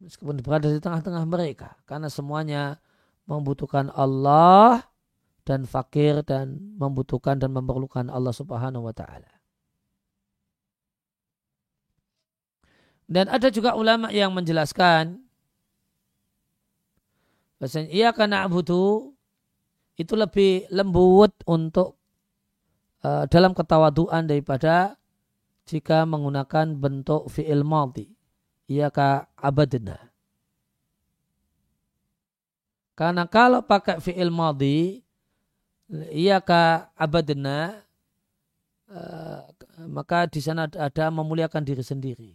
Meskipun 0.03 0.43
berada 0.43 0.68
di 0.68 0.79
tengah-tengah 0.79 1.25
mereka. 1.25 1.79
Karena 1.89 2.12
semuanya 2.12 2.77
membutuhkan 3.27 3.89
Allah 3.95 4.91
dan 5.43 5.66
fakir 5.66 6.22
dan 6.22 6.59
membutuhkan 6.78 7.38
dan 7.38 7.51
memerlukan 7.51 8.07
Allah 8.07 8.30
Subhanahu 8.30 8.86
wa 8.86 8.95
taala. 8.95 9.43
Dan 13.11 13.28
ada 13.28 13.53
juga 13.53 13.76
ulama 13.76 14.09
yang 14.09 14.32
menjelaskan 14.32 15.20
bahasanya 17.61 17.90
ia 17.93 18.09
karena 18.11 18.43
abudu 18.43 19.14
itu 20.01 20.16
lebih 20.16 20.66
lembut 20.72 21.30
untuk 21.45 22.01
uh, 23.05 23.28
dalam 23.28 23.53
ketawaduan 23.53 24.24
daripada 24.24 24.97
jika 25.68 26.09
menggunakan 26.09 26.74
bentuk 26.74 27.28
fi'il 27.30 27.62
madhi. 27.62 28.11
Ia 28.72 28.88
ka 28.88 29.28
abadna. 29.36 30.11
Karena 32.97 33.28
kalau 33.28 33.61
pakai 33.62 34.01
fi'il 34.01 34.32
madhi, 34.32 35.05
ka 36.40 36.88
abadna, 36.97 37.84
uh, 38.88 39.45
maka 39.88 40.24
di 40.26 40.40
sana 40.40 40.64
ada 40.68 41.12
memuliakan 41.12 41.62
diri 41.62 41.84
sendiri. 41.84 42.32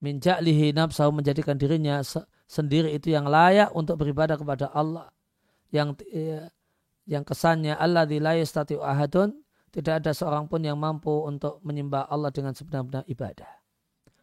Minjak 0.00 0.40
lihi 0.40 0.72
nafsahu 0.72 1.12
menjadikan 1.12 1.60
dirinya 1.60 2.00
sendiri 2.48 2.96
itu 2.96 3.12
yang 3.12 3.28
layak 3.28 3.68
untuk 3.76 4.00
beribadah 4.00 4.40
kepada 4.40 4.72
Allah. 4.72 5.12
Yang 5.70 6.02
eh, 6.10 6.48
yang 7.04 7.22
kesannya 7.22 7.76
Allah 7.76 8.08
yastati 8.08 8.80
ahadun 8.80 9.36
tidak 9.70 10.02
ada 10.02 10.10
seorang 10.16 10.48
pun 10.48 10.64
yang 10.64 10.80
mampu 10.80 11.12
untuk 11.12 11.60
menyembah 11.62 12.08
Allah 12.08 12.32
dengan 12.32 12.56
sebenar-benar 12.56 13.06
ibadah 13.06 13.60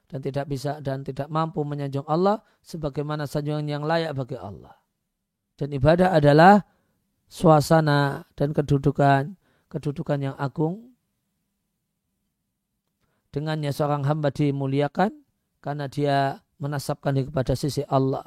dan 0.07 0.19
tidak 0.23 0.47
bisa 0.47 0.79
dan 0.79 1.03
tidak 1.03 1.27
mampu 1.27 1.63
menyanjung 1.67 2.07
Allah 2.07 2.39
sebagaimana 2.63 3.27
sanjungan 3.27 3.67
yang 3.67 3.83
layak 3.83 4.15
bagi 4.15 4.39
Allah. 4.39 4.75
Dan 5.59 5.75
ibadah 5.75 6.15
adalah 6.15 6.63
suasana 7.27 8.25
dan 8.33 8.51
kedudukan 8.55 9.35
kedudukan 9.67 10.19
yang 10.31 10.35
agung. 10.39 10.95
Dengannya 13.35 13.69
seorang 13.75 14.07
hamba 14.07 14.31
dimuliakan 14.31 15.11
karena 15.59 15.85
dia 15.91 16.41
menasabkan 16.57 17.13
kepada 17.27 17.53
sisi 17.53 17.83
Allah. 17.85 18.23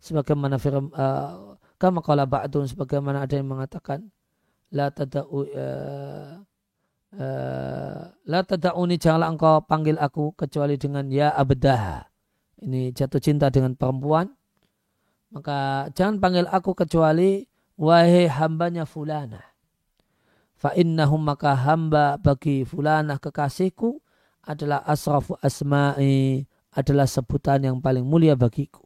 Sebagaimana 0.00 0.60
firman 0.60 0.92
uh, 0.92 1.56
kama 1.80 2.04
qala 2.04 2.28
ba'dun 2.28 2.68
sebagaimana 2.68 3.24
ada 3.24 3.34
yang 3.36 3.48
mengatakan 3.48 4.12
la 4.70 4.92
tada'u 4.92 5.50
uh, 5.50 6.40
Eh, 7.10 8.02
la 8.06 8.40
tada'uni 8.46 8.94
janganlah 8.94 9.34
engkau 9.34 9.66
panggil 9.66 9.98
aku 9.98 10.30
kecuali 10.38 10.78
dengan 10.78 11.10
ya 11.10 11.34
abdah. 11.34 12.06
Ini 12.62 12.94
jatuh 12.94 13.18
cinta 13.18 13.50
dengan 13.50 13.74
perempuan. 13.74 14.30
Maka 15.34 15.90
jangan 15.94 16.22
panggil 16.22 16.46
aku 16.46 16.70
kecuali 16.78 17.42
wahai 17.80 18.28
hambanya 18.28 18.84
fulana. 18.84 19.40
Fa 20.60 20.76
innahum 20.76 21.24
maka 21.24 21.56
hamba 21.56 22.20
bagi 22.20 22.68
fulana 22.68 23.16
kekasihku 23.16 23.96
adalah 24.44 24.84
asrafu 24.84 25.40
asma'i 25.40 26.44
adalah 26.76 27.08
sebutan 27.08 27.64
yang 27.64 27.80
paling 27.80 28.04
mulia 28.04 28.36
bagiku. 28.36 28.84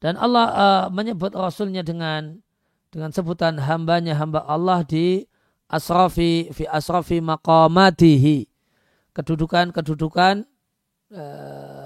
Dan 0.00 0.16
Allah 0.16 0.46
uh, 0.48 0.86
menyebut 0.88 1.34
Rasulnya 1.36 1.84
dengan 1.84 2.40
dengan 2.88 3.12
sebutan 3.12 3.60
hambanya 3.60 4.16
hamba 4.16 4.46
Allah 4.48 4.80
di 4.86 5.28
asrafi 5.68 6.48
fi 6.56 6.64
asrafi 6.64 7.20
maqamatihi 7.20 8.48
kedudukan-kedudukan 9.12 10.48
uh, 11.12 11.79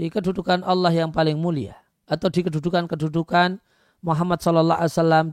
di 0.00 0.08
kedudukan 0.08 0.64
Allah 0.64 0.96
yang 0.96 1.12
paling 1.12 1.36
mulia 1.36 1.76
atau 2.08 2.32
di 2.32 2.40
kedudukan-kedudukan 2.40 3.60
Muhammad 4.00 4.40
sallallahu 4.40 4.80
alaihi 4.80 4.96
wasallam 4.96 5.26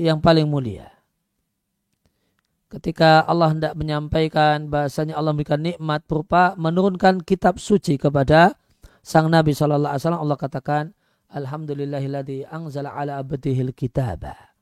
yang 0.00 0.24
paling 0.24 0.48
mulia. 0.48 0.88
Ketika 2.72 3.20
Allah 3.28 3.52
hendak 3.52 3.76
menyampaikan 3.76 4.72
bahasanya 4.72 5.20
Allah 5.20 5.36
memberikan 5.36 5.60
nikmat 5.60 6.08
berupa 6.08 6.56
menurunkan 6.56 7.20
kitab 7.20 7.60
suci 7.60 8.00
kepada 8.00 8.56
sang 9.04 9.28
Nabi 9.28 9.52
sallallahu 9.52 9.92
alaihi 9.92 10.00
wasallam 10.00 10.24
Allah 10.24 10.38
katakan 10.40 10.84
Alhamdulillahilladzi 11.28 12.48
anzala 12.48 12.96
ala 12.96 13.20
abdihil 13.20 13.76
kitabah. 13.76 14.56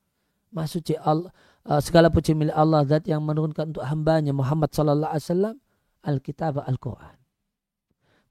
Maha 0.50 0.66
suci 0.66 0.98
Allah, 0.98 1.30
uh, 1.70 1.78
segala 1.78 2.10
puji 2.10 2.34
milik 2.34 2.52
Allah 2.58 2.82
zat 2.84 3.06
yang 3.06 3.22
menurunkan 3.22 3.70
untuk 3.70 3.86
hambanya 3.86 4.34
Muhammad 4.34 4.74
sallallahu 4.74 5.12
alaihi 5.14 5.24
wasallam 5.30 5.56
Alkitab 6.02 6.66
Al-Quran. 6.66 7.21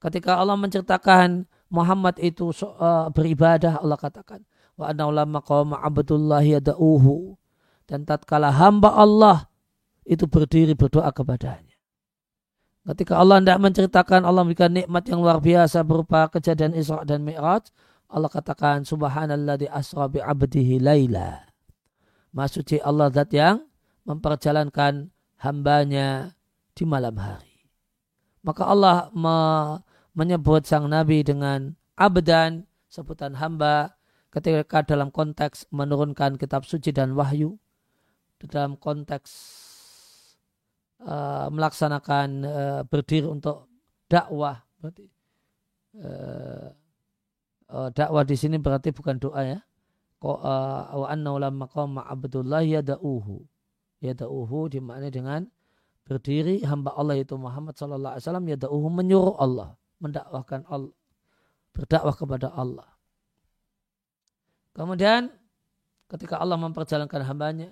Ketika 0.02 0.34
Allah 0.34 0.58
menceritakan 0.58 1.46
Muhammad 1.70 2.18
itu 2.18 2.50
uh, 2.50 3.06
beribadah, 3.14 3.78
Allah 3.78 3.94
katakan, 3.94 4.42
wa 4.74 4.90
anna 4.90 5.06
ulama 5.06 5.38
qawma 5.38 5.78
abdullahi 5.78 6.58
yada'uhu. 6.58 7.38
Dan 7.86 8.02
tatkala 8.02 8.50
hamba 8.50 8.98
Allah 8.98 9.46
itu 10.02 10.26
berdiri 10.26 10.74
berdoa 10.74 11.14
kepadanya. 11.14 11.78
Ketika 12.82 13.14
Allah 13.14 13.38
tidak 13.38 13.62
menceritakan 13.62 14.26
Allah 14.26 14.42
memberikan 14.42 14.74
nikmat 14.74 15.06
yang 15.06 15.22
luar 15.22 15.38
biasa 15.38 15.86
berupa 15.86 16.26
kejadian 16.26 16.74
Isra 16.74 17.06
dan 17.06 17.22
Mi'raj, 17.22 17.70
Allah 18.10 18.26
katakan 18.26 18.82
di 19.54 19.66
asra 19.70 20.10
bi 20.10 20.18
abdihi 20.18 20.82
laila. 20.82 21.46
Maksudnya 22.34 22.82
Allah 22.82 23.06
zat 23.14 23.30
yang 23.30 23.62
memperjalankan 24.02 25.14
hambanya 25.46 26.34
di 26.74 26.82
malam 26.82 27.14
hari. 27.22 27.70
Maka 28.42 28.66
Allah 28.66 29.14
me 29.14 29.36
menyebut 30.12 30.64
sang 30.68 30.88
Nabi 30.88 31.24
dengan 31.24 31.76
abdan, 31.96 32.68
sebutan 32.88 33.36
hamba, 33.36 33.96
ketika 34.32 34.84
dalam 34.84 35.12
konteks 35.12 35.68
menurunkan 35.72 36.36
kitab 36.40 36.64
suci 36.68 36.92
dan 36.92 37.12
wahyu, 37.16 37.56
dalam 38.42 38.74
konteks 38.74 39.30
uh, 41.06 41.46
melaksanakan 41.52 42.28
uh, 42.42 42.80
berdiri 42.82 43.30
untuk 43.30 43.70
dakwah, 44.10 44.66
berarti 44.82 45.06
uh, 46.02 46.74
dakwah 47.94 48.26
di 48.26 48.34
sini 48.34 48.58
berarti 48.58 48.90
bukan 48.90 49.16
doa 49.22 49.42
ya. 49.46 49.62
Wa 50.22 51.06
anna 51.10 51.34
lamma 51.34 51.66
qama 51.66 52.06
Abdullah 52.06 52.62
yada'uhu. 52.62 53.42
Dimaknai 54.70 55.10
dengan 55.10 55.46
berdiri 56.02 56.66
hamba 56.66 56.94
Allah 56.98 57.18
itu 57.18 57.38
Muhammad 57.38 57.78
sallallahu 57.78 58.18
alaihi 58.18 58.26
wasallam 58.26 58.46
menyuruh 58.90 59.38
Allah, 59.38 59.78
mendakwahkan 60.02 60.66
Allah, 60.66 60.94
berdakwah 61.70 62.14
kepada 62.18 62.50
Allah. 62.50 62.90
Kemudian 64.74 65.30
ketika 66.10 66.42
Allah 66.42 66.58
memperjalankan 66.58 67.22
hambanya 67.24 67.70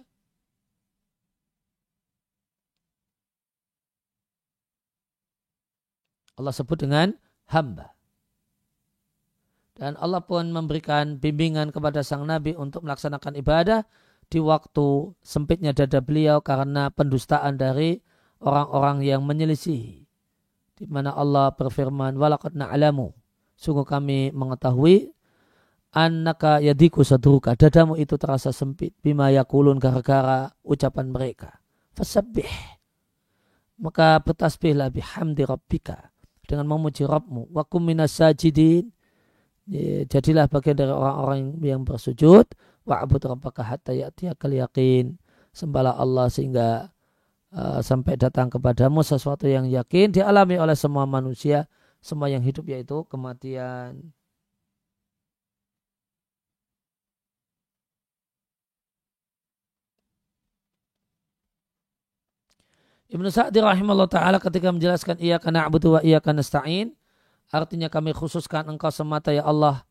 Allah 6.40 6.56
sebut 6.56 6.80
dengan 6.80 7.12
hamba. 7.52 7.92
Dan 9.76 9.96
Allah 9.96 10.24
pun 10.24 10.48
memberikan 10.52 11.20
bimbingan 11.20 11.72
kepada 11.72 12.00
sang 12.04 12.24
Nabi 12.28 12.52
untuk 12.56 12.84
melaksanakan 12.84 13.36
ibadah 13.36 13.84
di 14.28 14.40
waktu 14.40 15.16
sempitnya 15.24 15.72
dada 15.72 16.04
beliau 16.04 16.44
karena 16.44 16.92
pendustaan 16.92 17.56
dari 17.56 18.00
orang-orang 18.40 19.04
yang 19.04 19.24
menyelisihi. 19.24 20.09
Di 20.80 20.88
mana 20.88 21.12
Allah 21.12 21.52
berfirman, 21.52 22.16
Walakad 22.16 22.56
na'alamu. 22.56 23.12
Sungguh 23.52 23.84
kami 23.84 24.32
mengetahui 24.32 25.12
annaka 25.92 26.64
yadiku 26.64 27.04
sadruka. 27.04 27.52
Dadamu 27.52 28.00
itu 28.00 28.16
terasa 28.16 28.48
sempit. 28.48 28.96
Bima 29.04 29.28
yakulun 29.28 29.76
gara-gara 29.76 30.48
ucapan 30.64 31.12
mereka. 31.12 31.60
Fasabbih. 31.92 32.48
Maka 33.76 34.24
bertasbihlah 34.24 34.88
bihamdi 34.88 35.44
rabbika 35.44 36.08
dengan 36.48 36.64
memuji 36.64 37.04
Rabbmu. 37.04 37.52
Wa 37.52 37.68
minas 37.76 38.16
sajidin. 38.16 38.88
Jadilah 40.08 40.48
bagian 40.48 40.80
dari 40.80 40.96
orang-orang 40.96 41.60
yang 41.60 41.84
bersujud. 41.84 42.48
Wa 42.88 43.04
abud 43.04 43.20
rabbaka 43.20 43.60
hatta 43.68 43.92
ya'tiyakal 43.92 44.56
yakin. 44.56 45.20
Sembahlah 45.52 46.00
Allah 46.00 46.32
sehingga 46.32 46.88
uh, 47.54 47.80
sampai 47.82 48.14
datang 48.18 48.50
kepadamu 48.50 49.02
sesuatu 49.02 49.46
yang 49.46 49.66
yakin 49.66 50.14
dialami 50.14 50.56
oleh 50.58 50.74
semua 50.78 51.06
manusia. 51.06 51.66
Semua 52.00 52.32
yang 52.32 52.40
hidup 52.40 52.64
yaitu 52.64 53.04
kematian. 53.12 54.14
Ibnu 63.10 63.26
Sa'di 63.26 63.58
rahimahullah 63.58 64.06
ta'ala 64.06 64.38
ketika 64.38 64.70
menjelaskan 64.70 65.18
ia 65.18 65.42
karena 65.42 65.66
abudu 65.66 65.98
wa 65.98 66.00
iya 66.00 66.22
karena 66.22 66.46
nasta'in. 66.46 66.94
Artinya 67.50 67.90
kami 67.90 68.14
khususkan 68.14 68.70
engkau 68.70 68.94
semata 68.94 69.34
ya 69.34 69.42
Allah. 69.42 69.82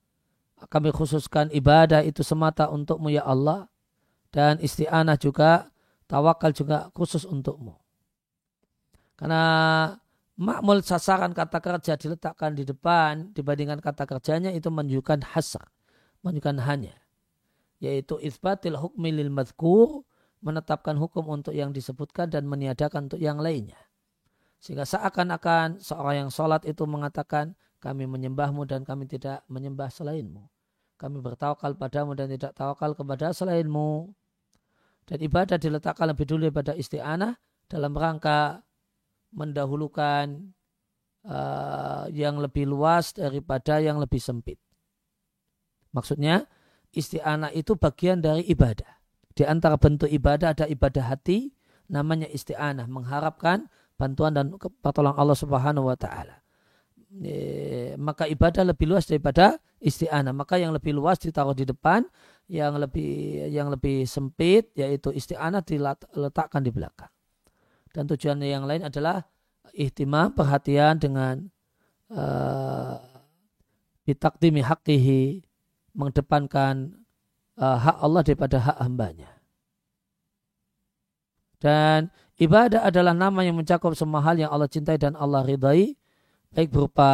Kami 0.72 0.96
khususkan 0.96 1.52
ibadah 1.52 2.00
itu 2.08 2.24
semata 2.24 2.72
untukmu 2.72 3.12
ya 3.12 3.28
Allah. 3.28 3.68
Dan 4.32 4.64
isti'anah 4.64 5.20
juga, 5.20 5.68
tawakal 6.10 6.50
juga 6.52 6.90
khusus 6.98 7.24
untukmu. 7.24 7.78
Karena 9.14 9.44
makmul 10.40 10.82
sasaran 10.82 11.38
kata 11.38 11.62
kerja 11.62 11.94
diletakkan 12.00 12.58
di 12.58 12.66
depan 12.66 13.30
dibandingkan 13.38 13.78
kata 13.78 14.10
kerjanya 14.10 14.50
itu 14.50 14.74
menunjukkan 14.74 15.22
hasar. 15.38 15.70
Menunjukkan 16.26 16.58
hanya. 16.66 16.98
Yaitu 17.78 18.18
isbatil 18.20 18.76
hukmi 18.76 19.14
lil 19.14 19.30
madhkur 19.30 20.04
menetapkan 20.42 20.96
hukum 20.98 21.28
untuk 21.30 21.54
yang 21.54 21.76
disebutkan 21.76 22.32
dan 22.32 22.48
meniadakan 22.50 23.12
untuk 23.12 23.22
yang 23.22 23.38
lainnya. 23.38 23.78
Sehingga 24.60 24.84
seakan-akan 24.84 25.80
seorang 25.80 26.28
yang 26.28 26.30
sholat 26.32 26.68
itu 26.68 26.84
mengatakan, 26.84 27.56
kami 27.80 28.08
menyembahmu 28.12 28.68
dan 28.68 28.84
kami 28.84 29.08
tidak 29.08 29.48
menyembah 29.48 29.88
selainmu. 29.88 30.44
Kami 31.00 31.24
bertawakal 31.24 31.80
padamu 31.80 32.12
dan 32.12 32.28
tidak 32.28 32.52
tawakal 32.52 32.92
kepada 32.92 33.32
selainmu. 33.32 34.12
Dan 35.10 35.26
ibadah 35.26 35.58
diletakkan 35.58 36.14
lebih 36.14 36.30
dulu 36.30 36.54
pada 36.54 36.78
isti'anah 36.78 37.34
dalam 37.66 37.98
rangka 37.98 38.62
mendahulukan 39.34 40.54
uh, 41.26 42.06
yang 42.14 42.38
lebih 42.38 42.70
luas 42.70 43.18
daripada 43.18 43.82
yang 43.82 43.98
lebih 43.98 44.22
sempit. 44.22 44.62
Maksudnya 45.98 46.46
isti'anah 46.94 47.50
itu 47.58 47.74
bagian 47.74 48.22
dari 48.22 48.46
ibadah. 48.54 49.02
Di 49.34 49.50
antara 49.50 49.82
bentuk 49.82 50.14
ibadah 50.14 50.54
ada 50.54 50.70
ibadah 50.70 51.10
hati, 51.10 51.50
namanya 51.90 52.30
isti'anah, 52.30 52.86
mengharapkan 52.86 53.66
bantuan 53.98 54.38
dan 54.38 54.54
pertolongan 54.58 55.18
Allah 55.18 55.38
Subhanahu 55.38 55.90
wa 55.90 55.98
taala. 55.98 56.38
E, 57.10 57.98
maka 57.98 58.30
ibadah 58.30 58.62
lebih 58.62 58.86
luas 58.86 59.10
daripada 59.10 59.58
isti'anah. 59.82 60.32
Maka 60.38 60.62
yang 60.62 60.70
lebih 60.70 60.94
luas 60.94 61.18
ditaruh 61.18 61.58
di 61.58 61.66
depan, 61.66 62.06
yang 62.50 62.82
lebih 62.82 63.46
yang 63.54 63.70
lebih 63.70 64.10
sempit 64.10 64.74
yaitu 64.74 65.14
isti'anah 65.14 65.62
diletakkan 65.62 66.66
di 66.66 66.74
belakang. 66.74 67.14
Dan 67.94 68.10
tujuan 68.10 68.42
yang 68.42 68.66
lain 68.66 68.90
adalah 68.90 69.22
ihtimam 69.78 70.34
perhatian 70.34 70.98
dengan 70.98 71.46
uh, 72.10 72.98
bitakdimi 74.06 74.66
hakihi 74.66 75.46
mengedepankan 75.94 77.06
uh, 77.62 77.78
hak 77.78 77.98
Allah 78.02 78.22
daripada 78.26 78.58
hak 78.58 78.78
hambanya. 78.82 79.30
Dan 81.62 82.10
ibadah 82.42 82.88
adalah 82.88 83.14
nama 83.14 83.46
yang 83.46 83.62
mencakup 83.62 83.94
semua 83.94 84.26
hal 84.26 84.42
yang 84.42 84.50
Allah 84.50 84.72
cintai 84.72 84.98
dan 84.98 85.14
Allah 85.14 85.46
ridai, 85.46 85.94
baik 86.56 86.74
berupa 86.74 87.10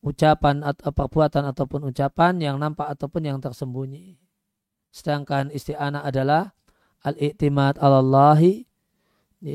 ucapan 0.00 0.64
atau 0.64 0.92
perbuatan 0.92 1.44
ataupun 1.52 1.92
ucapan 1.92 2.40
yang 2.40 2.56
nampak 2.56 2.88
ataupun 2.88 3.22
yang 3.24 3.38
tersembunyi. 3.38 4.16
Sedangkan 4.90 5.52
isti'anah 5.52 6.02
adalah 6.02 6.56
al-i'timad 7.04 7.76
alallahi, 7.78 8.64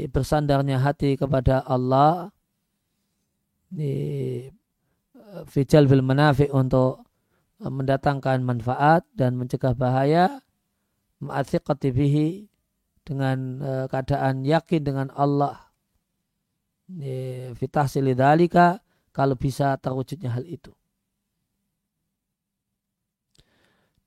bersandarnya 0.09 0.79
hati 0.81 1.17
kepada 1.17 1.65
Allah, 1.65 2.29
fijal 5.49 5.89
bil 5.89 6.05
menafi 6.05 6.47
untuk 6.53 7.03
mendatangkan 7.59 8.45
manfaat 8.45 9.03
dan 9.17 9.35
mencegah 9.35 9.73
bahaya 9.73 10.43
ma'athiqati 11.23 11.89
bihi 11.91 12.27
dengan 13.05 13.61
uh, 13.63 13.85
keadaan 13.87 14.43
yakin 14.43 14.81
dengan 14.83 15.07
Allah 15.15 15.65
fitahsili 17.57 18.13
dalika 18.13 18.77
kalau 19.15 19.39
bisa 19.39 19.79
terwujudnya 19.79 20.35
hal 20.35 20.43
itu 20.43 20.75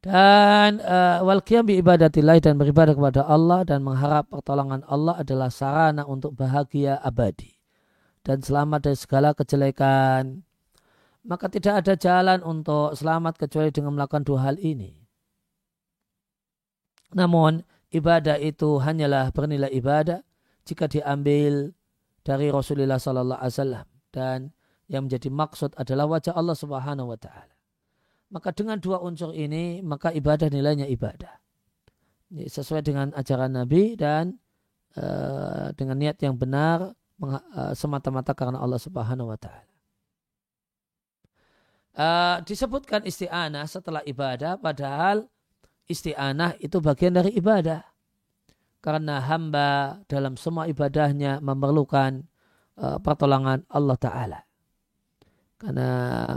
dan 0.04 0.78
uh, 0.84 1.24
wal 1.24 1.40
qiyam 1.40 1.64
bi 1.64 1.80
ibadatillah 1.80 2.38
dan 2.44 2.60
beribadah 2.60 2.92
kepada 2.92 3.24
Allah 3.24 3.64
dan 3.64 3.80
mengharap 3.80 4.28
pertolongan 4.28 4.84
Allah 4.84 5.16
adalah 5.16 5.48
sarana 5.48 6.04
untuk 6.04 6.36
bahagia 6.36 7.00
abadi 7.00 7.56
dan 8.20 8.44
selamat 8.44 8.92
dari 8.92 8.98
segala 9.00 9.32
kejelekan 9.32 10.44
maka 11.28 11.52
tidak 11.52 11.84
ada 11.84 11.94
jalan 11.98 12.40
untuk 12.40 12.96
selamat 12.96 13.36
kecuali 13.36 13.68
dengan 13.68 13.92
melakukan 13.92 14.24
dua 14.24 14.48
hal 14.48 14.56
ini. 14.56 14.96
Namun 17.12 17.60
ibadah 17.92 18.40
itu 18.40 18.80
hanyalah 18.80 19.28
bernilai 19.32 19.68
ibadah 19.76 20.24
jika 20.64 20.88
diambil 20.88 21.76
dari 22.24 22.48
Rasulullah 22.48 22.96
Sallallahu 22.96 23.40
Alaihi 23.40 23.56
Wasallam 23.56 23.86
dan 24.12 24.38
yang 24.88 25.06
menjadi 25.06 25.28
maksud 25.28 25.76
adalah 25.76 26.08
wajah 26.08 26.32
Allah 26.32 26.56
Subhanahu 26.56 27.12
Wa 27.12 27.18
Taala. 27.20 27.54
Maka 28.32 28.52
dengan 28.52 28.80
dua 28.80 29.00
unsur 29.04 29.36
ini 29.36 29.84
maka 29.84 30.12
ibadah 30.12 30.48
nilainya 30.48 30.88
ibadah. 30.88 31.32
Ini 32.32 32.48
sesuai 32.48 32.84
dengan 32.84 33.12
ajaran 33.16 33.52
Nabi 33.52 33.96
dan 33.96 34.36
uh, 34.96 35.72
dengan 35.76 35.96
niat 35.96 36.20
yang 36.24 36.36
benar 36.36 36.92
uh, 37.20 37.72
semata-mata 37.76 38.32
karena 38.32 38.60
Allah 38.60 38.80
Subhanahu 38.80 39.32
Wa 39.32 39.38
Taala. 39.38 39.66
Uh, 41.98 42.36
disebutkan 42.48 43.04
isti'anah 43.04 43.68
setelah 43.68 44.00
ibadah 44.08 44.56
padahal 44.56 45.28
isti'anah 45.90 46.56
itu 46.62 46.78
bagian 46.78 47.16
dari 47.16 47.34
ibadah 47.36 47.82
karena 48.78 49.18
hamba 49.18 49.98
dalam 50.06 50.38
semua 50.38 50.70
ibadahnya 50.70 51.42
memerlukan 51.42 52.22
uh, 52.78 53.02
pertolongan 53.02 53.66
Allah 53.66 53.98
Ta'ala 53.98 54.47
karena 55.58 55.90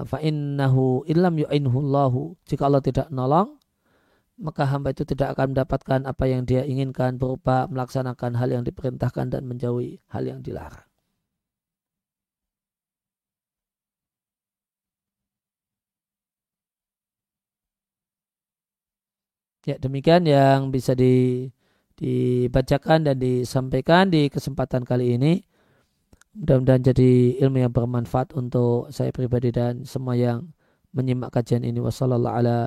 fa'innahu 0.10 1.06
illam 1.06 1.36
yu'inhu 1.46 1.78
Allahu 1.86 2.22
jika 2.50 2.66
Allah 2.68 2.82
tidak 2.82 3.08
nolong 3.14 3.58
maka 4.42 4.66
hamba 4.66 4.90
itu 4.90 5.06
tidak 5.06 5.38
akan 5.38 5.54
mendapatkan 5.54 6.02
apa 6.10 6.26
yang 6.26 6.42
dia 6.50 6.66
inginkan 6.66 7.22
berupa 7.22 7.70
melaksanakan 7.70 8.34
hal 8.40 8.50
yang 8.50 8.64
diperintahkan 8.66 9.30
dan 9.30 9.46
menjauhi 9.46 10.02
hal 10.10 10.26
yang 10.26 10.42
dilarang 10.42 10.92
Ya 19.62 19.78
demikian 19.78 20.26
yang 20.26 20.74
bisa 20.74 20.98
di, 20.98 21.46
dibacakan 21.94 23.06
dan 23.06 23.22
disampaikan 23.22 24.10
di 24.10 24.26
kesempatan 24.34 24.82
kali 24.82 25.22
ini. 25.22 25.46
Mudah-mudahan 26.32 26.80
jadi 26.80 27.36
ilmu 27.44 27.60
yang 27.60 27.76
bermanfaat 27.76 28.32
untuk 28.40 28.88
saya 28.88 29.12
pribadi 29.12 29.52
dan 29.52 29.84
semua 29.84 30.16
yang 30.16 30.48
menyimak 30.96 31.36
kajian 31.36 31.68
ini. 31.68 31.84
Wassalamualaikum 31.84 32.40
ala 32.40 32.58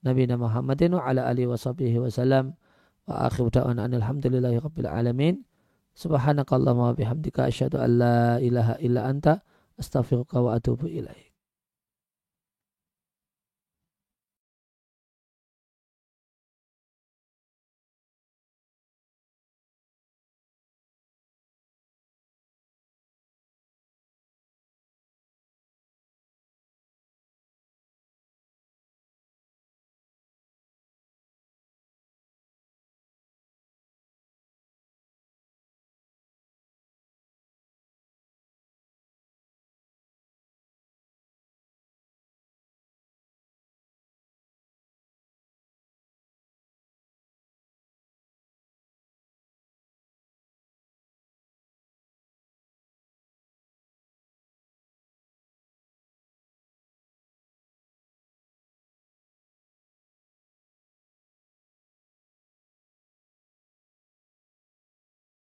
Nabi 0.00 0.24
Muhammadin 0.24 0.96
wa 0.96 1.04
ala 1.04 1.28
alihi 1.28 1.44
wa 1.44 1.60
wasallam. 2.08 2.56
Wa 3.04 3.28
akhir 3.28 3.52
da'wana 3.52 3.92
alhamdulillahi 3.92 4.56
rabbil 4.64 4.88
alamin. 4.88 5.44
Subhanakallahumma 5.92 6.92
wa 6.92 6.96
bihamdika 6.96 7.52
asyhadu 7.52 7.76
an 7.76 7.90
la 8.00 8.40
ilaha 8.40 8.80
illa 8.80 9.04
anta 9.04 9.44
astaghfiruka 9.76 10.40
wa 10.40 10.56
atubu 10.56 10.88
ilaik. 10.88 11.29